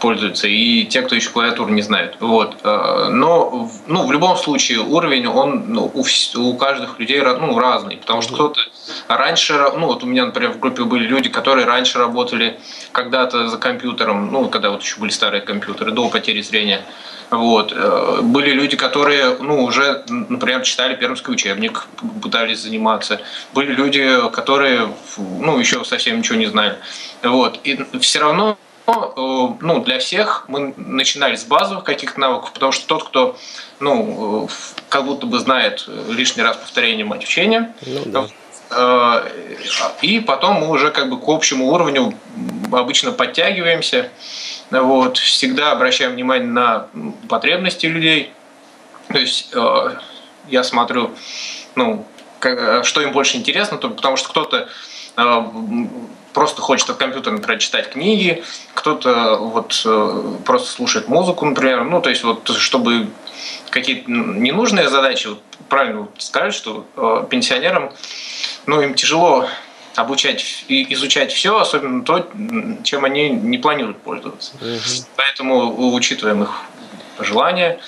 [0.00, 2.16] пользуются, и те, кто еще клавиатуру не знают.
[2.20, 2.56] Вот.
[2.62, 6.04] Э, но ну, в любом случае уровень, он ну, у,
[6.40, 8.60] у каждых людей ну, разный, потому что кто-то
[9.08, 12.58] раньше, ну вот у меня, например, в группе были люди, которые раньше работали
[12.92, 16.84] когда-то за компьютером, ну, когда вот еще были старые компьютеры, до потери зрения,
[17.30, 17.72] вот.
[17.74, 21.86] Э, были люди, которые ну, уже, например, читали пермский учебник,
[22.22, 23.20] пытались заниматься.
[23.54, 26.76] Были люди, которые ну, еще совсем ничего не знали.
[27.22, 27.60] Вот.
[27.62, 32.86] И все равно э, ну, для всех мы начинали с базовых каких-то навыков, потому что
[32.86, 33.36] тот, кто
[33.78, 34.52] ну, э,
[34.88, 38.26] как будто бы знает лишний раз повторение мать учения, ну, да.
[40.02, 42.14] И потом мы уже как бы к общему уровню
[42.72, 44.10] обычно подтягиваемся.
[44.70, 46.86] Вот, всегда обращаем внимание на
[47.28, 48.32] потребности людей.
[49.08, 49.96] То есть э,
[50.48, 51.10] я смотрю,
[51.74, 52.06] ну,
[52.38, 54.68] как, что им больше интересно, то, потому что кто-то
[55.16, 55.42] э,
[56.32, 58.44] просто хочет от компьютера, например, читать книги,
[58.74, 61.84] кто-то вот э, просто слушает музыку, например.
[61.84, 63.08] Ну, то есть вот чтобы
[63.70, 65.40] какие-то ненужные задачи, вот
[65.70, 67.92] правильно сказать, что э, пенсионерам,
[68.66, 69.48] ну, им тяжело
[69.96, 72.28] обучать и изучать все, особенно то,
[72.84, 74.52] чем они не планируют пользоваться.
[74.56, 75.06] Угу.
[75.16, 76.50] Поэтому учитываем их
[77.18, 77.80] желания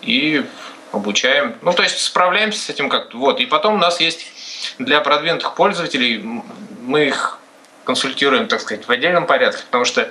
[0.00, 0.44] и
[0.92, 1.56] обучаем.
[1.62, 3.16] Ну, то есть справляемся с этим как-то.
[3.16, 3.40] Вот.
[3.40, 4.26] И потом у нас есть
[4.78, 6.24] для продвинутых пользователей,
[6.82, 7.38] мы их
[7.84, 10.02] консультируем, так сказать, в отдельном порядке, потому что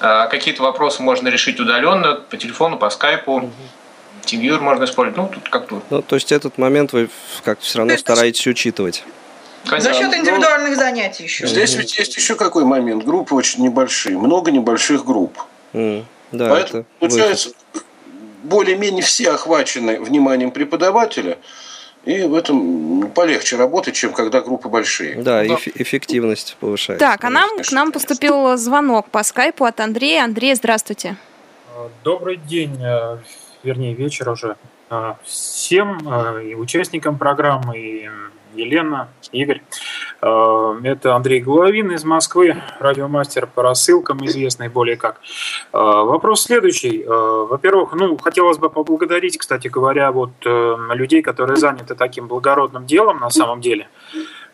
[0.00, 3.32] э, какие-то вопросы можно решить удаленно, по телефону, по скайпу.
[3.32, 3.52] Угу.
[4.24, 5.16] TeamViewer можно использовать.
[5.16, 5.82] Ну, тут как-то...
[5.90, 7.08] Ну, то есть этот момент вы
[7.44, 8.00] как-то все равно Это...
[8.00, 9.04] стараетесь учитывать.
[9.64, 11.46] За счет индивидуальных ну, занятий еще.
[11.46, 13.04] Здесь ведь есть еще какой момент.
[13.04, 15.38] Группы очень небольшие, много небольших групп.
[15.72, 17.50] Mm, да, Поэтому, это получается,
[18.42, 21.38] более-менее все охвачены вниманием преподавателя,
[22.04, 25.16] и в этом полегче работать, чем когда группы большие.
[25.16, 25.54] Да, да.
[25.74, 27.04] эффективность повышается.
[27.04, 30.24] Так, а нам, к нам поступил звонок по скайпу от Андрея.
[30.24, 31.16] Андрей, здравствуйте.
[32.04, 32.80] Добрый день,
[33.68, 34.56] вернее вечер уже.
[34.90, 38.10] Э, всем э, и участникам программы, и
[38.54, 39.62] Елена, Игорь.
[40.20, 45.20] Э, это Андрей Головин из Москвы, радиомастер по рассылкам, известный более как.
[45.72, 47.02] Э, вопрос следующий.
[47.02, 53.18] Э, во-первых, ну, хотелось бы поблагодарить, кстати говоря, вот людей, которые заняты таким благородным делом
[53.20, 53.88] на самом деле.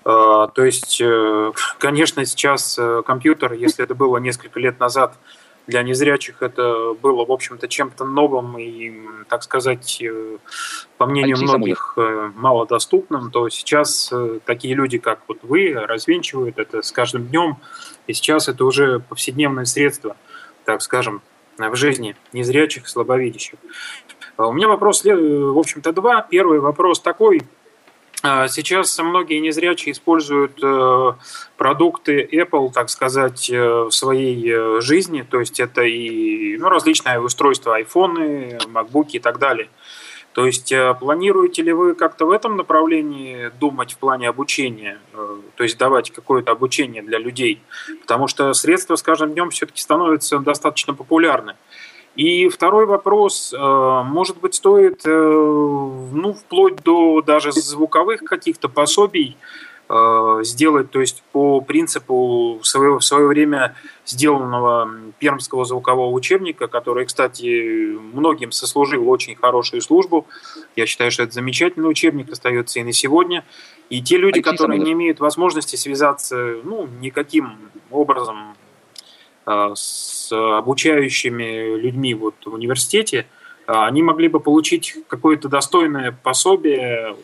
[0.04, 1.02] То есть,
[1.78, 5.16] конечно, сейчас компьютер, если это было несколько лет назад,
[5.66, 8.92] для незрячих это было, в общем-то, чем-то новым и,
[9.28, 10.38] так сказать, э,
[10.98, 16.82] по мнению многих, э, малодоступным, то сейчас э, такие люди, как вот вы, развенчивают это
[16.82, 17.58] с каждым днем,
[18.06, 20.16] и сейчас это уже повседневное средство,
[20.64, 21.22] так скажем,
[21.56, 23.58] в жизни незрячих, слабовидящих.
[24.36, 26.20] У меня вопрос, в общем-то, два.
[26.22, 27.63] Первый вопрос такой– а,
[28.48, 31.12] сейчас многие незрячие используют э,
[31.58, 35.26] продукты Apple, так сказать, э, в своей э, жизни.
[35.28, 39.68] То есть это и ну, различные устройства, айфоны, макбуки и так далее.
[40.32, 45.78] То есть планируете ли вы как-то в этом направлении думать в плане обучения, то есть
[45.78, 47.62] давать какое-то обучение для людей?
[48.00, 51.54] Потому что средства с каждым днем все-таки становятся достаточно популярны.
[52.16, 59.36] И второй вопрос, э, может быть, стоит, э, ну, вплоть до даже звуковых каких-то пособий
[59.88, 63.74] э, сделать, то есть по принципу своего, в свое время
[64.06, 64.88] сделанного
[65.18, 70.26] пермского звукового учебника, который, кстати, многим сослужил очень хорошую службу.
[70.76, 73.44] Я считаю, что это замечательный учебник, остается и на сегодня.
[73.90, 77.58] И те люди, которые не имеют возможности связаться, ну, никаким
[77.90, 78.54] образом
[79.46, 83.26] с с обучающими людьми вот в университете,
[83.66, 87.16] а, они могли бы получить какое-то достойное пособие,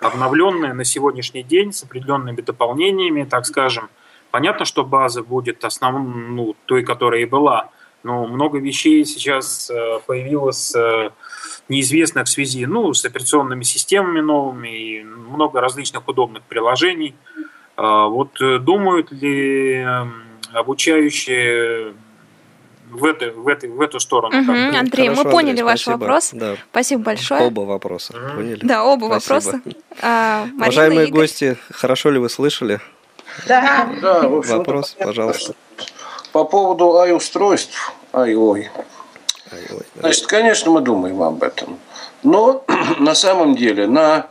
[0.00, 3.88] обновленное на сегодняшний день с определенными дополнениями, так скажем.
[4.30, 7.70] Понятно, что база будет основной, ну, той, которая и была,
[8.02, 11.10] но много вещей сейчас э, появилось э,
[11.68, 17.14] неизвестных в связи ну, с операционными системами новыми и много различных удобных приложений.
[17.76, 20.21] А, вот э, думают ли эм,
[20.52, 21.94] обучающие
[22.90, 24.38] в, это, в, это, в эту сторону.
[24.40, 26.00] Угу, Андрей, Хорошо, мы поняли Андрей, ваш спасибо.
[26.00, 26.30] вопрос.
[26.32, 26.56] Да.
[26.70, 27.40] Спасибо большое.
[27.42, 28.12] Оба вопроса.
[28.34, 28.60] Поняли?
[28.62, 29.34] Да, оба спасибо.
[29.34, 29.62] вопроса.
[30.00, 31.20] А, Уважаемые Игорь.
[31.22, 32.80] гости, хорошо ли вы слышали?
[33.46, 33.88] Да.
[34.00, 35.54] да в общем, Вопрос, пожалуйста.
[36.32, 38.70] По поводу ай-устройств, ай-ой.
[39.98, 41.78] Значит, конечно, мы думаем об этом.
[42.22, 42.64] Но
[42.98, 44.26] на самом деле на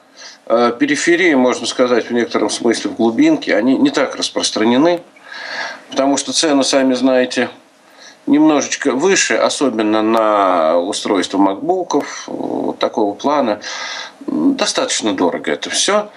[0.45, 5.01] э, периферии, можно сказать, в некотором смысле в глубинке, они не так распространены,
[5.91, 7.49] потому что цены, сами знаете,
[8.25, 13.61] немножечко выше, особенно на устройство макбуков вот такого плана.
[14.25, 16.09] Достаточно дорого это все.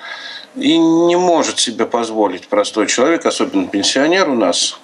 [0.56, 4.78] И не может себе позволить простой человек, особенно пенсионер у нас,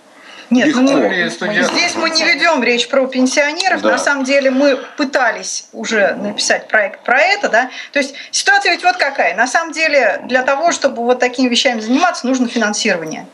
[0.50, 0.80] нет, Легко.
[0.80, 3.82] ну, здесь мы не ведем речь про пенсионеров.
[3.82, 3.92] Да.
[3.92, 7.70] На самом деле мы пытались уже написать проект про это, да.
[7.92, 9.36] То есть ситуация ведь вот какая.
[9.36, 13.26] На самом деле для того, чтобы вот такими вещами заниматься, нужно финансирование.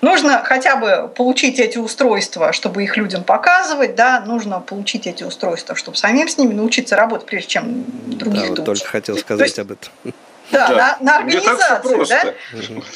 [0.00, 5.74] Нужно хотя бы получить эти устройства, чтобы их людям показывать, да, нужно получить эти устройства,
[5.74, 9.58] чтобы самим с ними научиться работать, прежде чем других да, вот только хотел сказать есть,
[9.58, 9.90] об этом.
[10.50, 10.76] Да, да.
[10.76, 12.34] На, на организацию, да.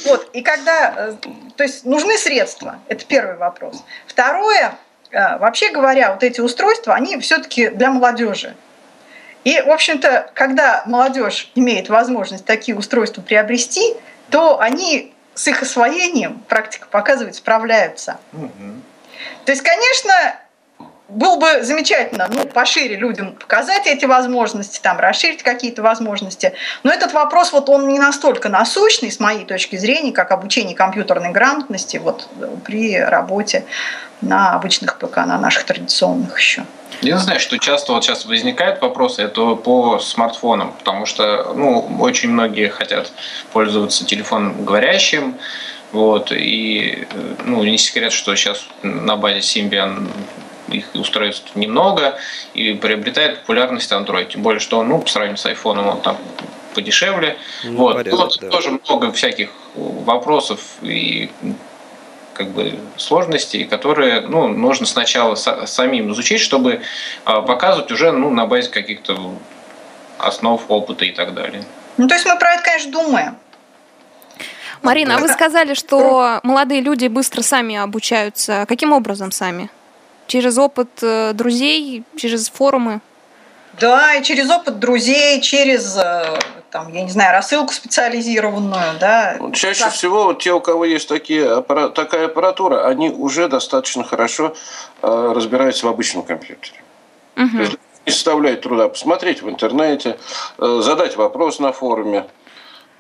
[0.07, 1.15] Вот, и когда, э,
[1.57, 3.83] то есть нужны средства, это первый вопрос.
[4.07, 4.75] Второе,
[5.11, 8.55] э, вообще говоря, вот эти устройства, они все-таки для молодежи.
[9.45, 13.97] И, в общем-то, когда молодежь имеет возможность такие устройства приобрести,
[14.31, 18.19] то они с их освоением, практика показывает, справляются.
[18.33, 18.83] Угу.
[19.45, 20.37] То есть, конечно,
[21.13, 26.55] было бы замечательно, ну, пошире людям показать эти возможности, там, расширить какие-то возможности.
[26.83, 31.31] Но этот вопрос, вот он не настолько насущный, с моей точки зрения, как обучение компьютерной
[31.31, 32.29] грамотности вот
[32.65, 33.65] при работе
[34.23, 36.65] на обычных ПК, на наших традиционных еще.
[37.03, 42.31] Я знаю, что часто вот сейчас возникают вопросы, это по смартфонам, потому что ну, очень
[42.31, 43.13] многие хотят
[43.53, 45.37] пользоваться телефоном говорящим,
[45.91, 47.07] вот, и
[47.45, 50.09] ну, не секрет, что сейчас на базе Symbian
[50.73, 52.19] их устройств немного
[52.55, 54.27] и приобретает популярность Android.
[54.27, 56.17] Тем более, что ну, по сравнению с iPhone он там
[56.75, 57.37] подешевле.
[57.65, 57.97] Ну, вот.
[57.97, 58.49] Порядок, вот да.
[58.49, 61.31] тоже много всяких вопросов и
[62.35, 66.81] как бы сложностей, которые ну, нужно сначала самим изучить, чтобы
[67.25, 69.35] а, показывать уже ну, на базе каких-то
[70.19, 71.65] основ опыта и так далее.
[71.99, 73.37] Ну, то есть мы про это, конечно, думаем.
[74.83, 78.65] Марина, а вы сказали, что молодые люди быстро сами обучаются.
[78.67, 79.71] Каким образом сами?
[80.27, 83.01] Через опыт э, друзей, через форумы?
[83.81, 86.39] Да, и через опыт друзей, через э,
[86.71, 89.39] там, я не знаю, рассылку специализированную, да.
[89.53, 89.93] Чаще как...
[89.93, 91.63] всего вот те, у кого есть такие,
[91.95, 94.55] такая аппаратура, они уже достаточно хорошо
[95.03, 96.83] э, разбираются в обычном компьютере.
[97.37, 97.51] Угу.
[97.51, 100.19] То есть не составляет труда посмотреть в интернете,
[100.59, 102.27] э, задать вопрос на форуме.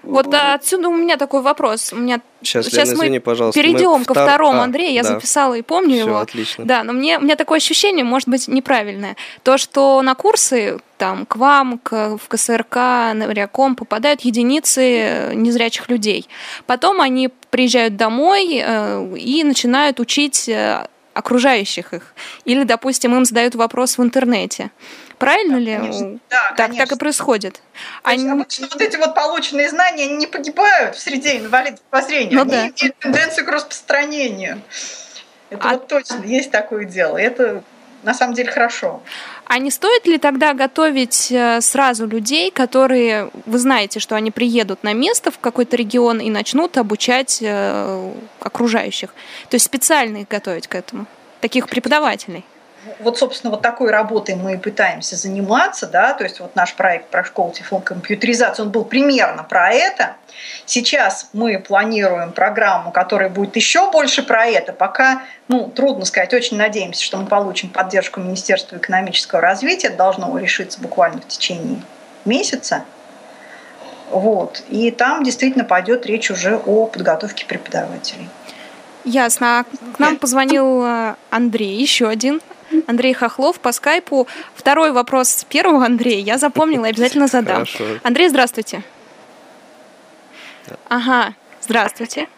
[0.03, 1.92] Вот ну, отсюда у меня такой вопрос.
[1.92, 4.28] У меня сейчас, сейчас Лена, мы извини, пожалуйста, перейдем мы ко втор...
[4.28, 4.92] второму а, Андрею.
[4.92, 5.11] Я да.
[5.11, 6.18] записала и помню Все, его.
[6.18, 6.64] отлично.
[6.64, 9.16] Да, но мне у меня такое ощущение, может быть, неправильное.
[9.42, 12.76] То, что на курсы там к вам, к, в КСРК,
[13.14, 16.28] на Варяком попадают единицы незрячих людей.
[16.66, 22.14] Потом они приезжают домой э, и начинают учить э, окружающих их.
[22.44, 24.70] Или, допустим, им задают вопрос в интернете.
[25.22, 25.76] Правильно да, ли?
[25.76, 26.18] Конечно.
[26.28, 27.62] Да, так, так и происходит.
[28.02, 28.28] Они...
[28.28, 32.34] Обычно вот эти вот полученные знания они не погибают в среде инвалидов по зрению.
[32.34, 32.66] Ну, они да.
[32.66, 34.60] имеют тенденцию к распространению.
[35.50, 35.72] Это а...
[35.74, 37.18] вот точно есть такое дело.
[37.18, 37.62] Это
[38.02, 39.00] на самом деле хорошо.
[39.44, 44.82] А не стоит ли тогда готовить э, сразу людей, которые, вы знаете, что они приедут
[44.82, 49.14] на место в какой-то регион и начнут обучать э, окружающих?
[49.50, 51.06] То есть специально их готовить к этому,
[51.40, 52.44] таких преподавателей?
[52.99, 57.09] Вот, собственно, вот такой работой мы и пытаемся заниматься, да, то есть вот наш проект
[57.09, 60.16] про школу телефон компьютеризации, он был примерно про это.
[60.66, 64.72] Сейчас мы планируем программу, которая будет еще больше про это.
[64.72, 69.89] Пока, ну, трудно сказать, очень надеемся, что мы получим поддержку Министерства экономического развития.
[69.89, 71.83] Это должно решиться буквально в течение
[72.24, 72.85] месяца.
[74.11, 74.62] Вот.
[74.68, 78.28] И там действительно пойдет речь уже о подготовке преподавателей.
[79.05, 79.61] Ясно.
[79.61, 79.64] А
[79.95, 82.41] к нам позвонил э, Андрей, еще один
[82.86, 84.26] Андрей Хохлов по скайпу.
[84.54, 87.66] Второй вопрос первого Андрея я запомнила обязательно задам.
[87.66, 87.84] Хорошо.
[88.02, 88.82] Андрей, здравствуйте.
[90.88, 92.28] Ага, здравствуйте.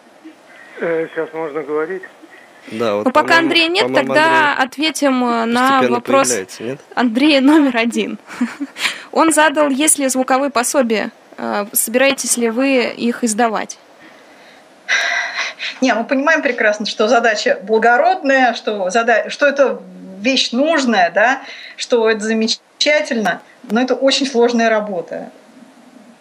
[0.80, 2.02] Э, сейчас можно говорить.
[2.68, 6.80] Да, вот, Но пока Андрея нет, тогда Андрей ответим э, на вопрос нет?
[6.94, 8.18] Андрея номер один.
[9.12, 13.78] Он задал, есть ли звуковые пособия, э, собираетесь ли вы их издавать?
[15.80, 19.28] Не, мы понимаем прекрасно, что задача благородная, что, зада...
[19.28, 19.80] что это
[20.24, 21.42] вещь нужная, да,
[21.76, 25.30] что это замечательно, но это очень сложная работа.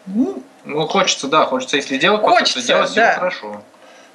[0.06, 3.14] Ну, ну хочется, да, хочется, если делать, хочется, то делать да.
[3.14, 3.64] хорошо.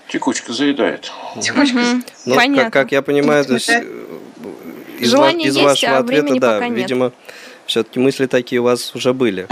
[0.09, 1.11] Текучка заедает.
[1.41, 1.77] Текучка.
[1.77, 2.03] Угу.
[2.27, 2.65] Ну, Понятно.
[2.65, 3.85] Как, как я понимаю, то есть, э,
[4.99, 6.77] из, Желание из есть, вашего а ответа, да, нет.
[6.77, 7.13] видимо,
[7.67, 9.47] все-таки мысли такие у вас уже были.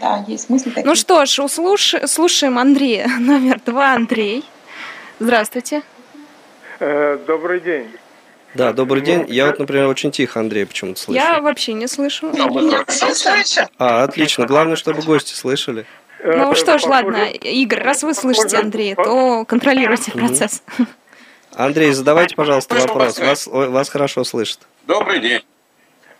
[0.00, 0.86] Да, есть мысли такие.
[0.86, 1.94] Ну что ж, услуш...
[2.06, 3.08] слушаем Андрея.
[3.18, 4.44] Номер два, Андрей.
[5.18, 5.82] Здравствуйте.
[6.80, 7.88] Э, добрый день.
[8.54, 9.26] Да, добрый день.
[9.28, 11.20] Я вот, например, очень тихо Андрей почему-то слышу.
[11.20, 12.32] Я вообще не слышу.
[13.78, 14.46] А, отлично.
[14.46, 15.84] Главное, чтобы гости слышали.
[16.22, 20.62] Ну что ж, ладно, Игорь, раз вы слышите Андрея, то контролируйте процесс.
[21.54, 23.18] Андрей, задавайте, пожалуйста, вопрос.
[23.18, 24.60] Вас, вас хорошо слышат.
[24.86, 25.42] Добрый день.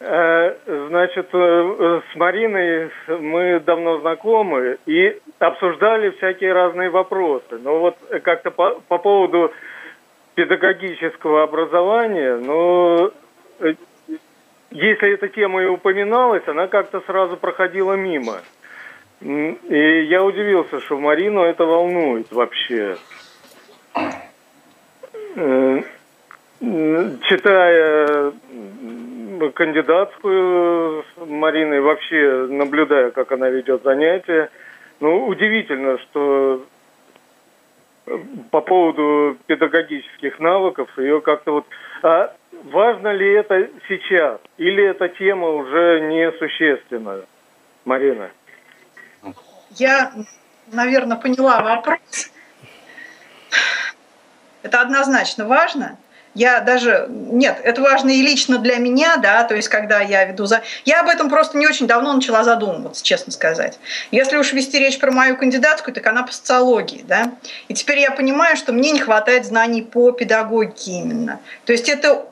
[0.00, 0.54] Э,
[0.88, 7.58] значит, э, с Мариной мы давно знакомы и обсуждали всякие разные вопросы.
[7.60, 9.52] Но вот как-то по, по поводу
[10.38, 13.10] педагогического образования, но
[13.58, 13.74] э,
[14.70, 18.34] если эта тема и упоминалась, она как-то сразу проходила мимо.
[19.20, 22.96] И я удивился, что Марину это волнует вообще.
[25.34, 25.80] Э,
[26.60, 28.32] читая
[29.54, 34.50] кандидатскую с Мариной, вообще наблюдая, как она ведет занятия,
[35.00, 36.64] ну, удивительно, что
[38.50, 41.66] по поводу педагогических навыков, ее как-то вот...
[42.02, 42.34] А
[42.64, 44.40] важно ли это сейчас?
[44.56, 47.22] Или эта тема уже несущественная,
[47.84, 48.30] Марина?
[49.70, 50.12] Я,
[50.72, 52.32] наверное, поняла вопрос.
[54.62, 55.98] Это однозначно важно.
[56.38, 57.06] Я даже...
[57.08, 60.62] Нет, это важно и лично для меня, да, то есть когда я веду за...
[60.84, 63.80] Я об этом просто не очень давно начала задумываться, честно сказать.
[64.12, 67.32] Если уж вести речь про мою кандидатскую, так она по социологии, да.
[67.66, 71.40] И теперь я понимаю, что мне не хватает знаний по педагогике именно.
[71.64, 72.24] То есть это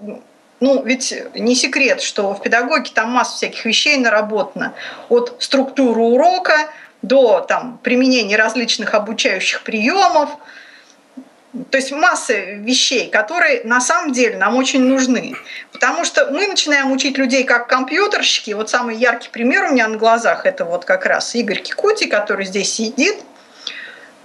[0.61, 4.73] ну, ведь не секрет, что в педагогике там масса всяких вещей наработана.
[5.09, 6.71] От структуры урока
[7.03, 10.31] до там, применения различных обучающих приемов.
[11.71, 15.37] То есть масса вещей, которые на самом деле нам очень нужны.
[15.73, 18.53] Потому что мы начинаем учить людей как компьютерщики.
[18.53, 22.47] Вот самый яркий пример у меня на глазах– это вот как раз Игорь Кикути, который
[22.47, 23.17] здесь сидит.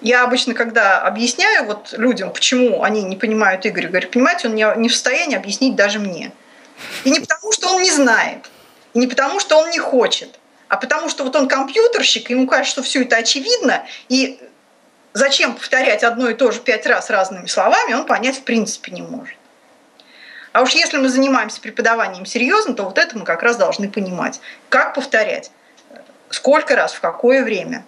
[0.01, 4.89] Я обычно, когда объясняю вот людям, почему они не понимают Игоря, говорю, понимаете, он не
[4.89, 6.31] в состоянии объяснить даже мне.
[7.03, 8.49] И не потому, что он не знает,
[8.93, 12.71] и не потому, что он не хочет, а потому что вот он компьютерщик, ему кажется,
[12.71, 14.39] что все это очевидно, и
[15.13, 19.01] зачем повторять одно и то же пять раз разными словами, он понять в принципе не
[19.01, 19.35] может.
[20.53, 24.41] А уж если мы занимаемся преподаванием серьезно, то вот это мы как раз должны понимать.
[24.69, 25.51] Как повторять?
[26.29, 27.85] Сколько раз, в какое время?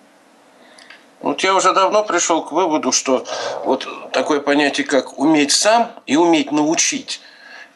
[1.21, 3.25] Вот я уже давно пришел к выводу, что
[3.65, 7.21] вот такое понятие, как уметь сам и уметь научить–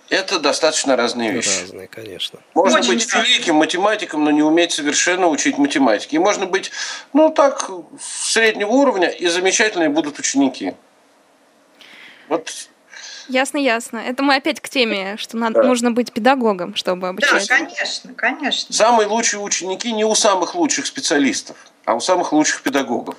[0.10, 1.62] это достаточно разные вещи.
[1.62, 2.40] Разные, конечно.
[2.54, 6.18] Можно Очень быть великим математиком, но не уметь совершенно учить математике.
[6.18, 6.72] И можно быть,
[7.14, 10.74] ну так, среднего уровня, и замечательные будут ученики.
[12.30, 12.52] Вот
[13.30, 13.98] Ясно, ясно.
[13.98, 15.68] Это мы опять к теме, что надо, да.
[15.68, 17.48] нужно быть педагогом, чтобы обучать.
[17.48, 18.74] Да, конечно, конечно.
[18.74, 23.16] Самые лучшие ученики не у самых лучших специалистов, а у самых лучших педагогов.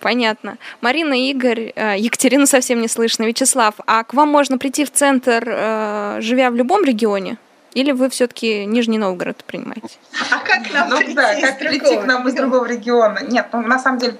[0.00, 0.58] Понятно.
[0.80, 3.24] Марина, Игорь, э, Екатерину совсем не слышно.
[3.24, 7.36] Вячеслав, а к вам можно прийти в центр, э, живя в любом регионе?
[7.74, 9.98] Или вы все-таки Нижний Новгород принимаете?
[10.30, 13.20] А как нам ну, прийти да, как прийти к нам из другого региона?
[13.22, 14.16] Нет, ну на самом деле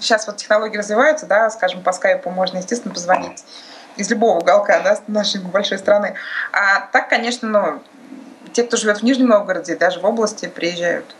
[0.00, 3.44] сейчас вот технологии развиваются, да, скажем, по скайпу можно, естественно, позвонить
[3.96, 6.14] из любого уголка да, нашей большой страны.
[6.52, 7.82] А так, конечно, ну,
[8.52, 11.14] те, кто живет в Нижнем Новгороде, даже в области приезжают.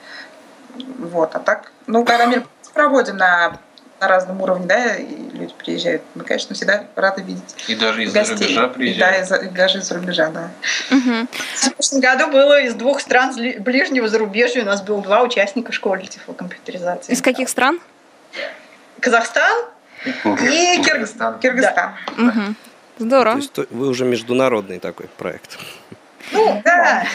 [0.98, 3.58] Вот, а так, ну, когда мы проводим на
[4.02, 6.02] на разном уровне, да, и люди приезжают.
[6.16, 9.26] Мы, конечно, всегда рады видеть И даже из-за рубежа приезжают.
[9.26, 10.50] И, да, и, даже из-за рубежа, да.
[10.90, 11.28] Угу.
[11.54, 14.62] В прошлом году было из двух стран ближнего зарубежья.
[14.62, 17.12] У нас было два участника школы тифлокомпьютеризации.
[17.12, 17.78] Из каких стран?
[18.98, 19.66] Казахстан
[20.04, 21.38] и Киргизстан.
[21.38, 21.92] Киргизстан.
[22.16, 22.22] Да.
[22.24, 22.54] Угу.
[22.98, 23.40] Здорово.
[23.40, 25.58] То есть вы уже международный такой проект.
[26.32, 27.06] Ну, да.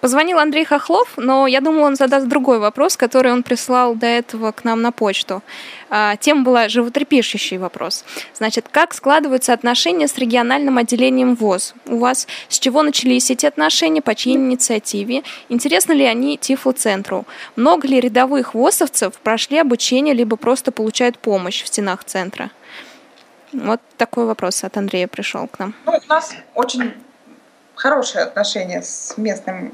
[0.00, 4.52] Позвонил Андрей Хохлов, но я думала, он задаст другой вопрос, который он прислал до этого
[4.52, 5.42] к нам на почту.
[5.90, 8.04] А, тема была животрепещущий вопрос.
[8.34, 11.74] Значит, как складываются отношения с региональным отделением ВОЗ?
[11.86, 15.24] У вас с чего начались эти отношения, по чьей инициативе?
[15.48, 17.26] Интересны ли они Тифло-центру?
[17.56, 22.50] Много ли рядовых ВОЗовцев прошли обучение, либо просто получают помощь в стенах центра?
[23.52, 25.74] Вот такой вопрос от Андрея пришел к нам.
[25.86, 26.92] Ну, у нас очень
[27.74, 29.72] хорошие отношения с местным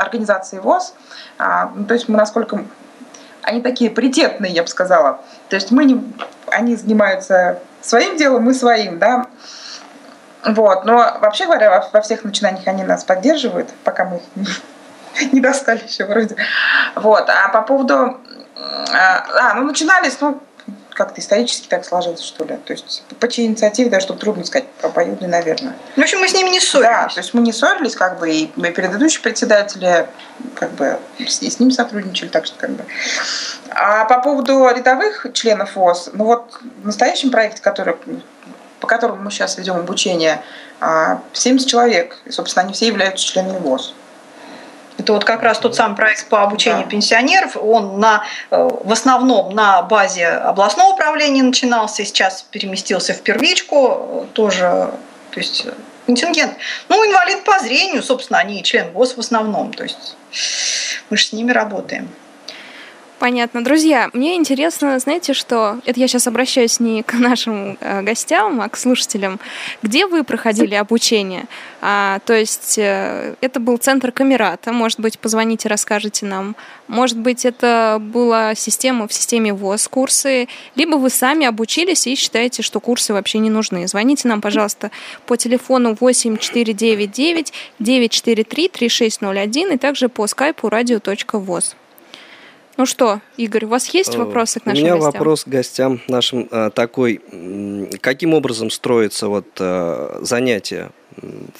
[0.00, 0.94] организацией ВОЗ.
[1.38, 2.64] А, ну, то есть мы насколько
[3.42, 5.20] они такие паритетные, я бы сказала.
[5.48, 6.02] То есть мы не,
[6.48, 9.26] они занимаются своим делом, мы своим, да.
[10.44, 10.84] Вот.
[10.84, 15.82] Но вообще говоря, во, во всех начинаниях они нас поддерживают, пока мы их не достали
[15.86, 16.36] еще вроде.
[16.94, 17.28] Вот.
[17.28, 18.20] А по поводу...
[18.92, 20.40] А, а ну начинались, ну,
[21.00, 22.58] как-то исторически так сложилось, что ли.
[22.58, 25.74] То есть по чьей инициативе, даже что трудно сказать, по обоюдной, наверное.
[25.96, 26.90] Ну, в общем, мы с ними не ссорились.
[26.90, 30.06] Да, то есть мы не ссорились, как бы, и мы предыдущие председатели,
[30.54, 32.84] как бы, и с ними сотрудничали, так что, как бы.
[33.70, 37.96] А по поводу рядовых членов ВОЗ, ну вот в настоящем проекте, который,
[38.78, 40.42] по которому мы сейчас ведем обучение,
[41.32, 43.94] 70 а, человек, и, собственно, они все являются членами ВОЗ.
[45.00, 46.90] Это вот как раз тот самый проект по обучению да.
[46.90, 47.56] пенсионеров.
[47.56, 54.90] Он на, э, в основном на базе областного управления начинался, сейчас переместился в первичку, тоже,
[55.30, 55.66] то есть
[56.04, 56.52] контингент.
[56.90, 59.72] Ну, инвалид по зрению, собственно, они член ВОЗ в основном.
[59.72, 60.16] То есть
[61.08, 62.10] мы же с ними работаем.
[63.20, 63.62] Понятно.
[63.62, 65.78] Друзья, мне интересно, знаете, что...
[65.84, 69.38] Это я сейчас обращаюсь не к нашим э, гостям, а к слушателям.
[69.82, 71.44] Где вы проходили обучение?
[71.82, 74.72] А, то есть э, это был центр Камерата.
[74.72, 76.56] Может быть, позвоните, расскажете нам.
[76.88, 80.48] Может быть, это была система в системе ВОЗ курсы.
[80.74, 83.86] Либо вы сами обучились и считаете, что курсы вообще не нужны.
[83.86, 84.90] Звоните нам, пожалуйста,
[85.26, 91.74] по телефону 8499 943 3601 и также по скайпу radio.voz.
[92.80, 94.94] Ну что, Игорь, у вас есть э, вопросы к нашим гостям?
[94.94, 95.12] У меня гостям?
[95.12, 97.20] вопрос к гостям нашим э, такой.
[98.00, 100.90] Каким образом строится вот э, занятие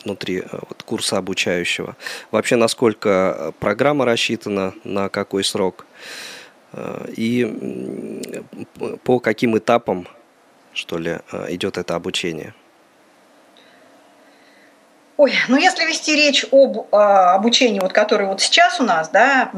[0.03, 1.95] внутри вот, курса обучающего?
[2.31, 5.85] Вообще, насколько программа рассчитана, на какой срок?
[7.15, 8.23] И
[9.05, 10.09] по каким этапам,
[10.73, 11.19] что ли,
[11.51, 12.55] идет это обучение?
[15.21, 19.51] Ой, ну если вести речь об э, обучении, вот, которое вот сейчас у нас, да,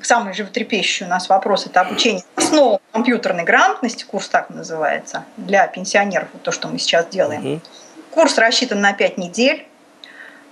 [0.00, 6.28] самый животрепещущий у нас вопрос– это обучение основам компьютерной грамотности, курс так называется, для пенсионеров,
[6.32, 7.44] вот то, что мы сейчас делаем.
[7.44, 7.60] Угу.
[8.12, 9.66] Курс рассчитан на 5 недель,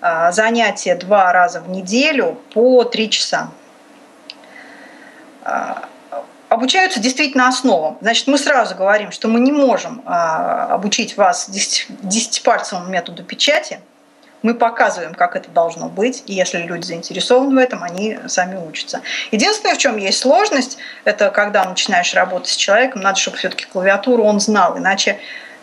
[0.03, 3.49] э, занятия два раза в неделю по 3 часа.
[5.47, 5.77] Э,
[6.51, 7.97] обучаются действительно основам.
[8.03, 13.81] Значит, мы сразу говорим, что мы не можем э, обучить вас десятипальцевому методу печати–
[14.43, 19.03] мы показываем, как это должно быть, и если люди заинтересованы в этом, они сами учатся.
[19.33, 24.23] Единственное, в чем есть сложность, это когда начинаешь работать с человеком, надо, чтобы все-таки клавиатуру
[24.23, 25.19] он знал, иначе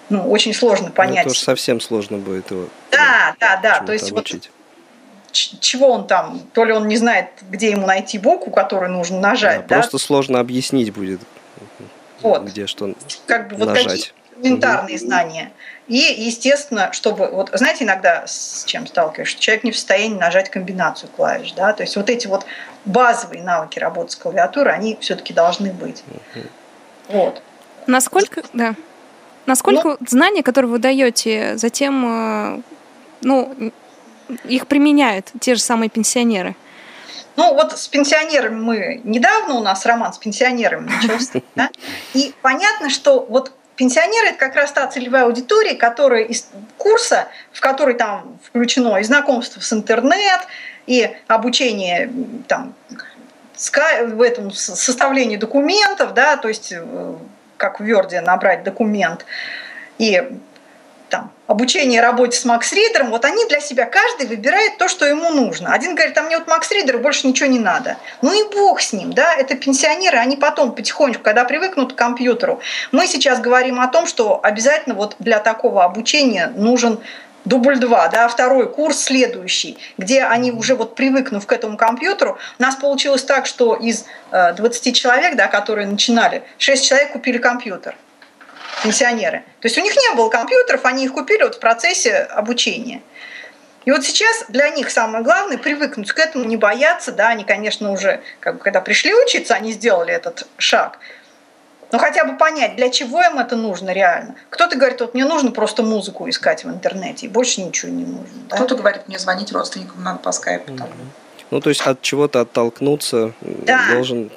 [0.09, 1.25] ну, очень сложно понять.
[1.25, 2.67] Это уж совсем сложно будет его.
[2.91, 3.79] Да, да, да.
[3.79, 4.45] То есть обучить.
[4.45, 4.51] вот
[5.35, 9.61] чего он там, то ли он не знает, где ему найти букву, которую нужно нажать.
[9.61, 9.75] Да, да?
[9.75, 11.19] Просто сложно объяснить будет,
[12.21, 12.43] вот.
[12.43, 12.93] где что
[13.27, 13.75] как бы нажать.
[13.75, 15.51] Вот такие элементарные знания.
[15.87, 21.09] И, естественно, чтобы, вот знаете, иногда с чем сталкиваешься, человек не в состоянии нажать комбинацию
[21.15, 22.45] клавиш, да, то есть вот эти вот
[22.85, 26.03] базовые навыки работы с клавиатурой, они все-таки должны быть.
[27.07, 27.41] Вот.
[27.85, 28.73] Насколько, да,
[29.45, 32.61] насколько ну, знания, которые вы даете, затем, э,
[33.21, 33.71] ну,
[34.43, 36.55] их применяют те же самые пенсионеры?
[37.35, 39.01] Ну, вот с пенсионерами мы...
[39.03, 41.69] Недавно у нас роман с пенсионерами начался, да?
[42.13, 46.47] И понятно, что вот Пенсионеры– это как раз та целевая аудитория, которая из
[46.77, 50.41] курса, в который там включено и знакомство с интернет,
[50.87, 52.11] и обучение
[52.47, 52.73] там,
[53.57, 57.15] в этом составлении документов, да, то есть э,
[57.57, 59.25] как в Word набрать документ,
[59.97, 60.39] и
[61.15, 65.29] там, обучение работе с Макс Ридером, вот они для себя каждый выбирает то, что ему
[65.29, 65.73] нужно.
[65.73, 67.95] Один говорит, а мне вот Макс Ридер больше ничего не надо.
[68.21, 72.59] Ну и бог с ним, да, это пенсионеры, они потом потихонечку, когда привыкнут к компьютеру.
[72.91, 76.99] Мы сейчас говорим о том, что обязательно вот для такого обучения нужен
[77.45, 82.61] дубль 2, да, второй курс следующий, где они уже вот привыкнув к этому компьютеру, у
[82.61, 87.95] нас получилось так, что из 20 э, человек, да, которые начинали, 6 человек купили компьютер
[88.83, 89.43] пенсионеры.
[89.61, 93.01] То есть у них не было компьютеров, они их купили вот в процессе обучения.
[93.85, 97.91] И вот сейчас для них самое главное привыкнуть к этому, не бояться, да, они, конечно,
[97.91, 100.97] уже, как бы, когда пришли учиться, они сделали этот шаг,
[101.91, 104.35] но хотя бы понять, для чего им это нужно реально.
[104.49, 108.41] Кто-то говорит, вот мне нужно просто музыку искать в интернете, и больше ничего не нужно.
[108.49, 108.57] Да?
[108.57, 110.73] Кто-то говорит, мне звонить родственникам надо по скайпу.
[110.73, 111.05] Mm-hmm.
[111.51, 113.85] Ну, то есть от чего-то оттолкнуться да.
[113.93, 114.31] должен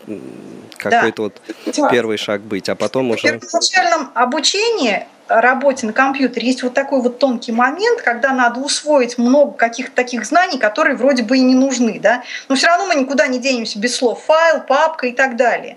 [0.78, 1.54] какой-то да.
[1.76, 3.20] вот первый шаг быть, а потом уже...
[3.20, 9.18] В первоначальном обучении работе на компьютере есть вот такой вот тонкий момент, когда надо усвоить
[9.18, 12.94] много каких-то таких знаний, которые вроде бы и не нужны, да, но все равно мы
[12.94, 15.76] никуда не денемся без слов файл, папка и так далее.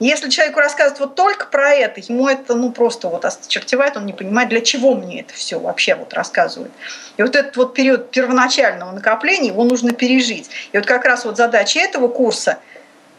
[0.00, 4.14] Если человеку рассказывать вот только про это, ему это ну просто вот осточертевает, он не
[4.14, 6.72] понимает, для чего мне это все вообще вот рассказывают.
[7.18, 10.48] И вот этот вот период первоначального накопления, его нужно пережить.
[10.72, 12.60] И вот как раз вот задача этого курса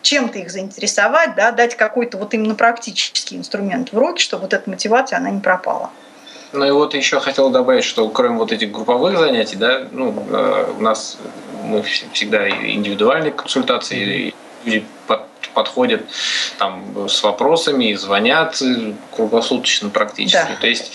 [0.02, 4.70] чем-то их заинтересовать, да, дать какой-то вот именно практический инструмент в руки, чтобы вот эта
[4.70, 5.89] мотивация, она не пропала.
[6.54, 10.74] Ну и вот еще хотел добавить, что кроме вот этих групповых занятий, да, ну, э,
[10.78, 11.18] у нас
[11.64, 14.34] мы всегда индивидуальные консультации,
[14.66, 16.02] люди под подходят
[16.58, 18.62] там, с вопросами и звонят
[19.16, 20.52] круглосуточно практически.
[20.52, 20.58] Да.
[20.60, 20.91] То есть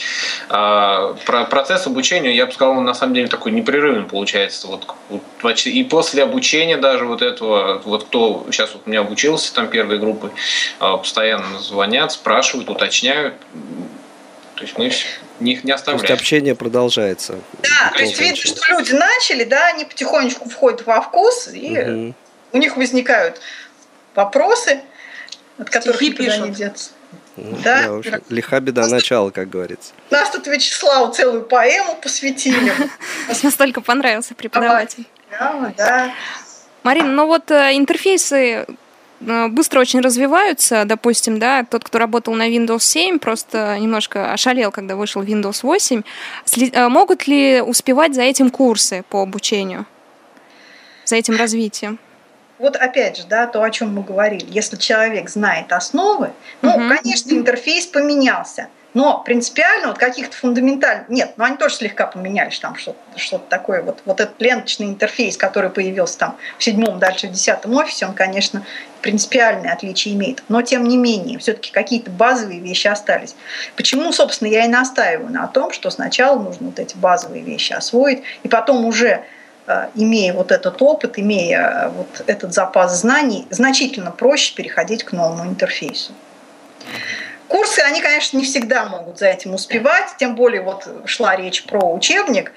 [0.49, 4.67] э, про процесс обучения, я бы сказал, он на самом деле такой непрерывный получается.
[4.67, 9.55] Вот, вот, и после обучения даже вот этого, вот кто сейчас вот у меня обучился
[9.55, 10.31] там первой группы,
[10.81, 13.35] э, постоянно звонят, спрашивают, уточняют.
[14.55, 14.91] То есть мы
[15.41, 16.07] них не оставляем.
[16.07, 17.41] То есть общение продолжается.
[17.63, 22.15] Да, то есть видно, что люди начали, да, они потихонечку входят во вкус, и угу.
[22.53, 23.41] у них возникают
[24.17, 24.81] вопросы,
[25.59, 26.45] от которых Стихи никуда пишут.
[26.49, 26.91] не деться.
[27.37, 27.93] Ну, да?
[27.93, 29.93] уж, лиха беда нас начала, как говорится.
[30.11, 32.73] Нас тут Вячеславу целую поэму посвятили.
[33.43, 35.05] Настолько понравился преподаватель.
[35.31, 36.15] Да, да.
[36.83, 38.65] Марина, ну вот э, интерфейсы
[39.21, 44.71] э, быстро очень развиваются, допустим, да, тот, кто работал на Windows 7, просто немножко ошалел,
[44.71, 46.03] когда вышел Windows 8.
[46.73, 49.85] Э, могут ли успевать за этим курсы по обучению,
[51.05, 51.99] за этим развитием?
[52.59, 56.31] Вот опять же, да, то, о чем мы говорили, если человек знает основы,
[56.63, 56.89] ну, угу.
[56.89, 61.11] конечно, интерфейс поменялся, но принципиально вот каких-то фундаментальных...
[61.11, 63.83] Нет, ну они тоже слегка поменялись, там что-то что такое.
[63.83, 68.15] Вот, вот этот ленточный интерфейс, который появился там в седьмом, дальше в десятом офисе, он,
[68.15, 68.65] конечно,
[69.03, 70.43] принципиальные отличия имеет.
[70.49, 73.37] Но, тем не менее, все таки какие-то базовые вещи остались.
[73.77, 78.23] Почему, собственно, я и настаиваю на том, что сначала нужно вот эти базовые вещи освоить,
[78.45, 79.25] и потом уже
[79.95, 85.45] имея вот этот опыт, имея э, вот этот запас знаний, значительно проще переходить к новому
[85.45, 86.13] интерфейсу.
[87.49, 91.93] Курсы, они, конечно, не всегда могут за этим успевать, тем более вот шла речь про
[91.93, 92.53] учебник.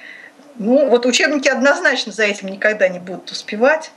[0.55, 3.91] Ну, вот учебники однозначно за этим никогда не будут успевать.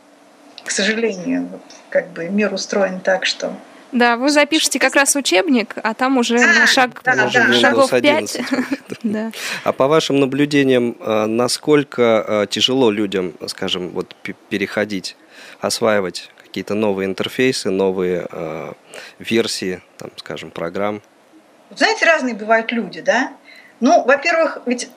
[0.64, 3.52] К сожалению, вот, как бы мир устроен так, что
[3.92, 7.52] да, вы запишете как раз учебник, а там уже да, на шаг, да, да.
[7.52, 8.40] шагов 5.
[9.02, 9.30] да.
[9.64, 14.16] А по вашим наблюдениям, а, насколько а, тяжело людям, скажем, вот
[14.48, 15.16] переходить,
[15.60, 18.72] осваивать какие-то новые интерфейсы, новые э,
[19.18, 21.00] версии, там, скажем, программ?
[21.74, 23.32] Знаете, разные бывают люди, да?
[23.80, 24.90] Ну, во-первых, ведь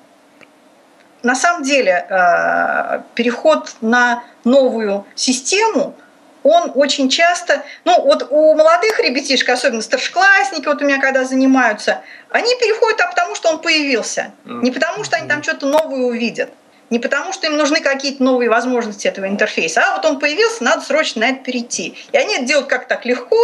[1.23, 5.95] на самом деле э, переход на новую систему–
[6.45, 12.03] он очень часто, ну вот у молодых ребятишек, особенно старшеклассники, вот у меня когда занимаются,
[12.29, 16.51] они переходят а потому, что он появился, не потому, что они там что-то новое увидят,
[16.91, 20.85] не потому, что им нужны какие-то новые возможности этого интерфейса, а вот он появился, надо
[20.85, 21.97] срочно на это перейти.
[22.11, 23.39] И они это делают как так легко.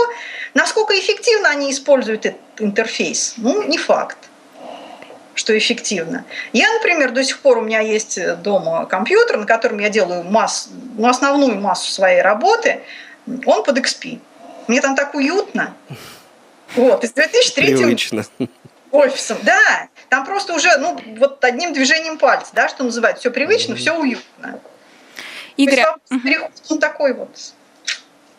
[0.54, 3.34] Насколько эффективно они используют этот интерфейс?
[3.38, 4.18] Ну, не факт
[5.34, 6.26] что эффективно.
[6.54, 10.70] Я, например, до сих пор у меня есть дома компьютер, на котором я делаю масс,
[10.98, 12.82] ну, основную массу своей работы.
[13.46, 14.20] Он под XP.
[14.68, 15.74] Мне там так уютно.
[16.76, 18.24] Вот, из 2003 Привычно.
[18.92, 19.38] офисом.
[19.44, 23.98] Да, там просто уже, ну, вот одним движением пальца, да, что называется, все привычно, все
[23.98, 24.60] уютно.
[25.58, 27.54] Игорь, То есть, переход, он такой вот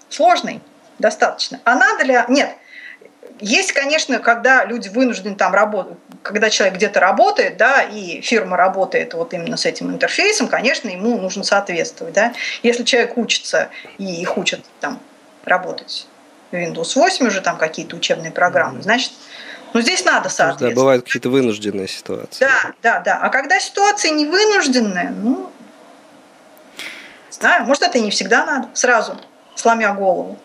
[0.09, 0.61] сложный
[0.99, 1.61] достаточно.
[1.65, 2.19] А надо ли...
[2.29, 2.57] Нет,
[3.41, 9.15] есть, конечно, когда люди вынуждены там работать, когда человек где-то работает, да, и фирма работает
[9.15, 12.33] вот именно с этим интерфейсом, конечно, ему нужно соответствовать, да.
[12.63, 13.69] Если человек учится
[13.99, 15.01] и их учат там
[15.45, 16.07] работать
[16.51, 18.83] в Windows 8 уже там какие-то учебные программы, mm-hmm.
[18.83, 19.13] значит,
[19.73, 20.75] ну здесь надо соответствовать.
[20.75, 22.45] Да, бывают какие-то вынужденные ситуации.
[22.45, 23.19] Да, да, да.
[23.23, 25.51] А когда ситуация не вынужденная, ну,
[27.31, 29.19] знаю, может, это и не всегда надо, сразу,
[29.55, 30.39] сломя голову.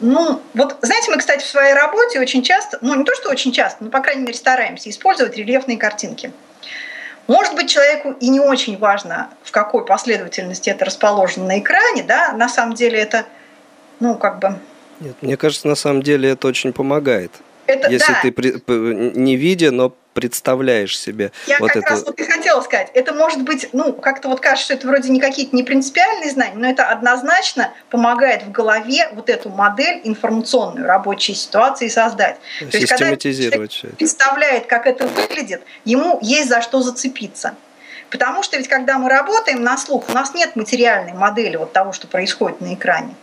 [0.00, 3.52] Ну, вот, знаете, мы, кстати, в своей работе очень часто, ну, не то, что очень
[3.52, 6.32] часто, но, по крайней мере, стараемся использовать рельефные картинки.
[7.30, 12.32] Может быть, человеку и не очень важно, в какой последовательности это расположено на экране, да,
[12.32, 13.24] на самом деле это
[14.00, 14.58] ну, как бы...
[14.98, 17.30] Нет, мне кажется, на самом деле это очень помогает.
[17.66, 18.20] Это, Если да.
[18.20, 21.32] ты не видя, но представляешь себе.
[21.46, 21.90] Я вот как это...
[21.90, 22.90] раз вот и хотела сказать.
[22.94, 26.56] Это может быть, ну, как-то вот кажется, что это вроде не какие-то не принципиальные знания,
[26.56, 32.38] но это однозначно помогает в голове вот эту модель информационную рабочей ситуации создать.
[32.58, 37.54] То есть, когда человек представляет, как это выглядит, ему есть за что зацепиться.
[38.10, 41.92] Потому что ведь когда мы работаем на слух, у нас нет материальной модели вот того,
[41.92, 43.14] что происходит на экране.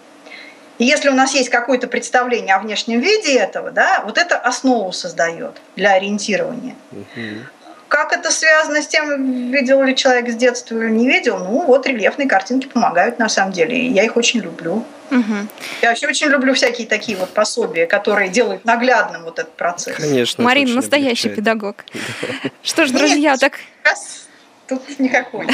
[0.77, 4.91] И если у нас есть какое-то представление о внешнем виде этого, да, вот это основу
[4.91, 6.75] создает для ориентирования.
[6.91, 7.45] Угу.
[7.87, 11.39] Как это связано с тем, видел ли человек с детства или не видел?
[11.39, 13.77] Ну, вот рельефные картинки помогают на самом деле.
[13.77, 14.83] И я их очень люблю.
[15.09, 15.35] Угу.
[15.81, 19.95] Я вообще очень люблю всякие такие вот пособия, которые делают наглядным вот этот процесс.
[19.95, 20.43] Конечно.
[20.43, 21.35] Марина настоящий облегчает.
[21.37, 21.85] педагог.
[22.61, 23.53] Что ж, друзья, так
[24.67, 25.47] тут никакой.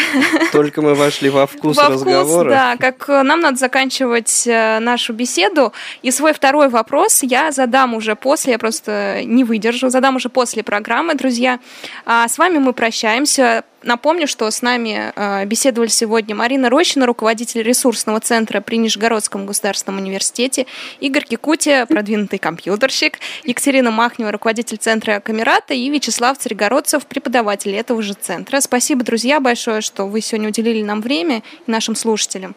[0.51, 2.49] Только мы вошли во вкус во разговора.
[2.49, 5.73] Вкус, да, как э, нам надо заканчивать э, нашу беседу.
[6.01, 10.63] И свой второй вопрос я задам уже после, я просто не выдержу, задам уже после
[10.63, 11.59] программы, друзья.
[12.05, 13.63] А с вами мы прощаемся.
[13.83, 19.99] Напомню, что с нами э, беседовали сегодня Марина Рощина, руководитель ресурсного центра при Нижегородском государственном
[19.99, 20.67] университете,
[21.01, 28.13] Игорь Кикути, продвинутый компьютерщик, Екатерина Махнева, руководитель центра Камерата и Вячеслав Царегородцев, преподаватель этого же
[28.13, 28.61] центра.
[29.03, 32.55] Спасибо, друзья, большое, что вы сегодня уделили нам время и нашим слушателям.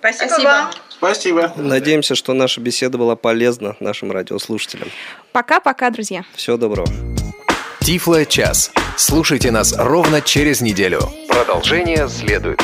[0.00, 0.48] Спасибо, Спасибо.
[0.48, 0.70] вам.
[0.88, 1.52] Спасибо.
[1.56, 4.88] Надеемся, что наша беседа была полезна нашим радиослушателям.
[5.32, 6.24] Пока-пока, друзья.
[6.34, 6.88] Всего доброго.
[7.80, 8.72] Тифло час.
[8.96, 11.00] Слушайте нас ровно через неделю.
[11.28, 12.60] Продолжение следует.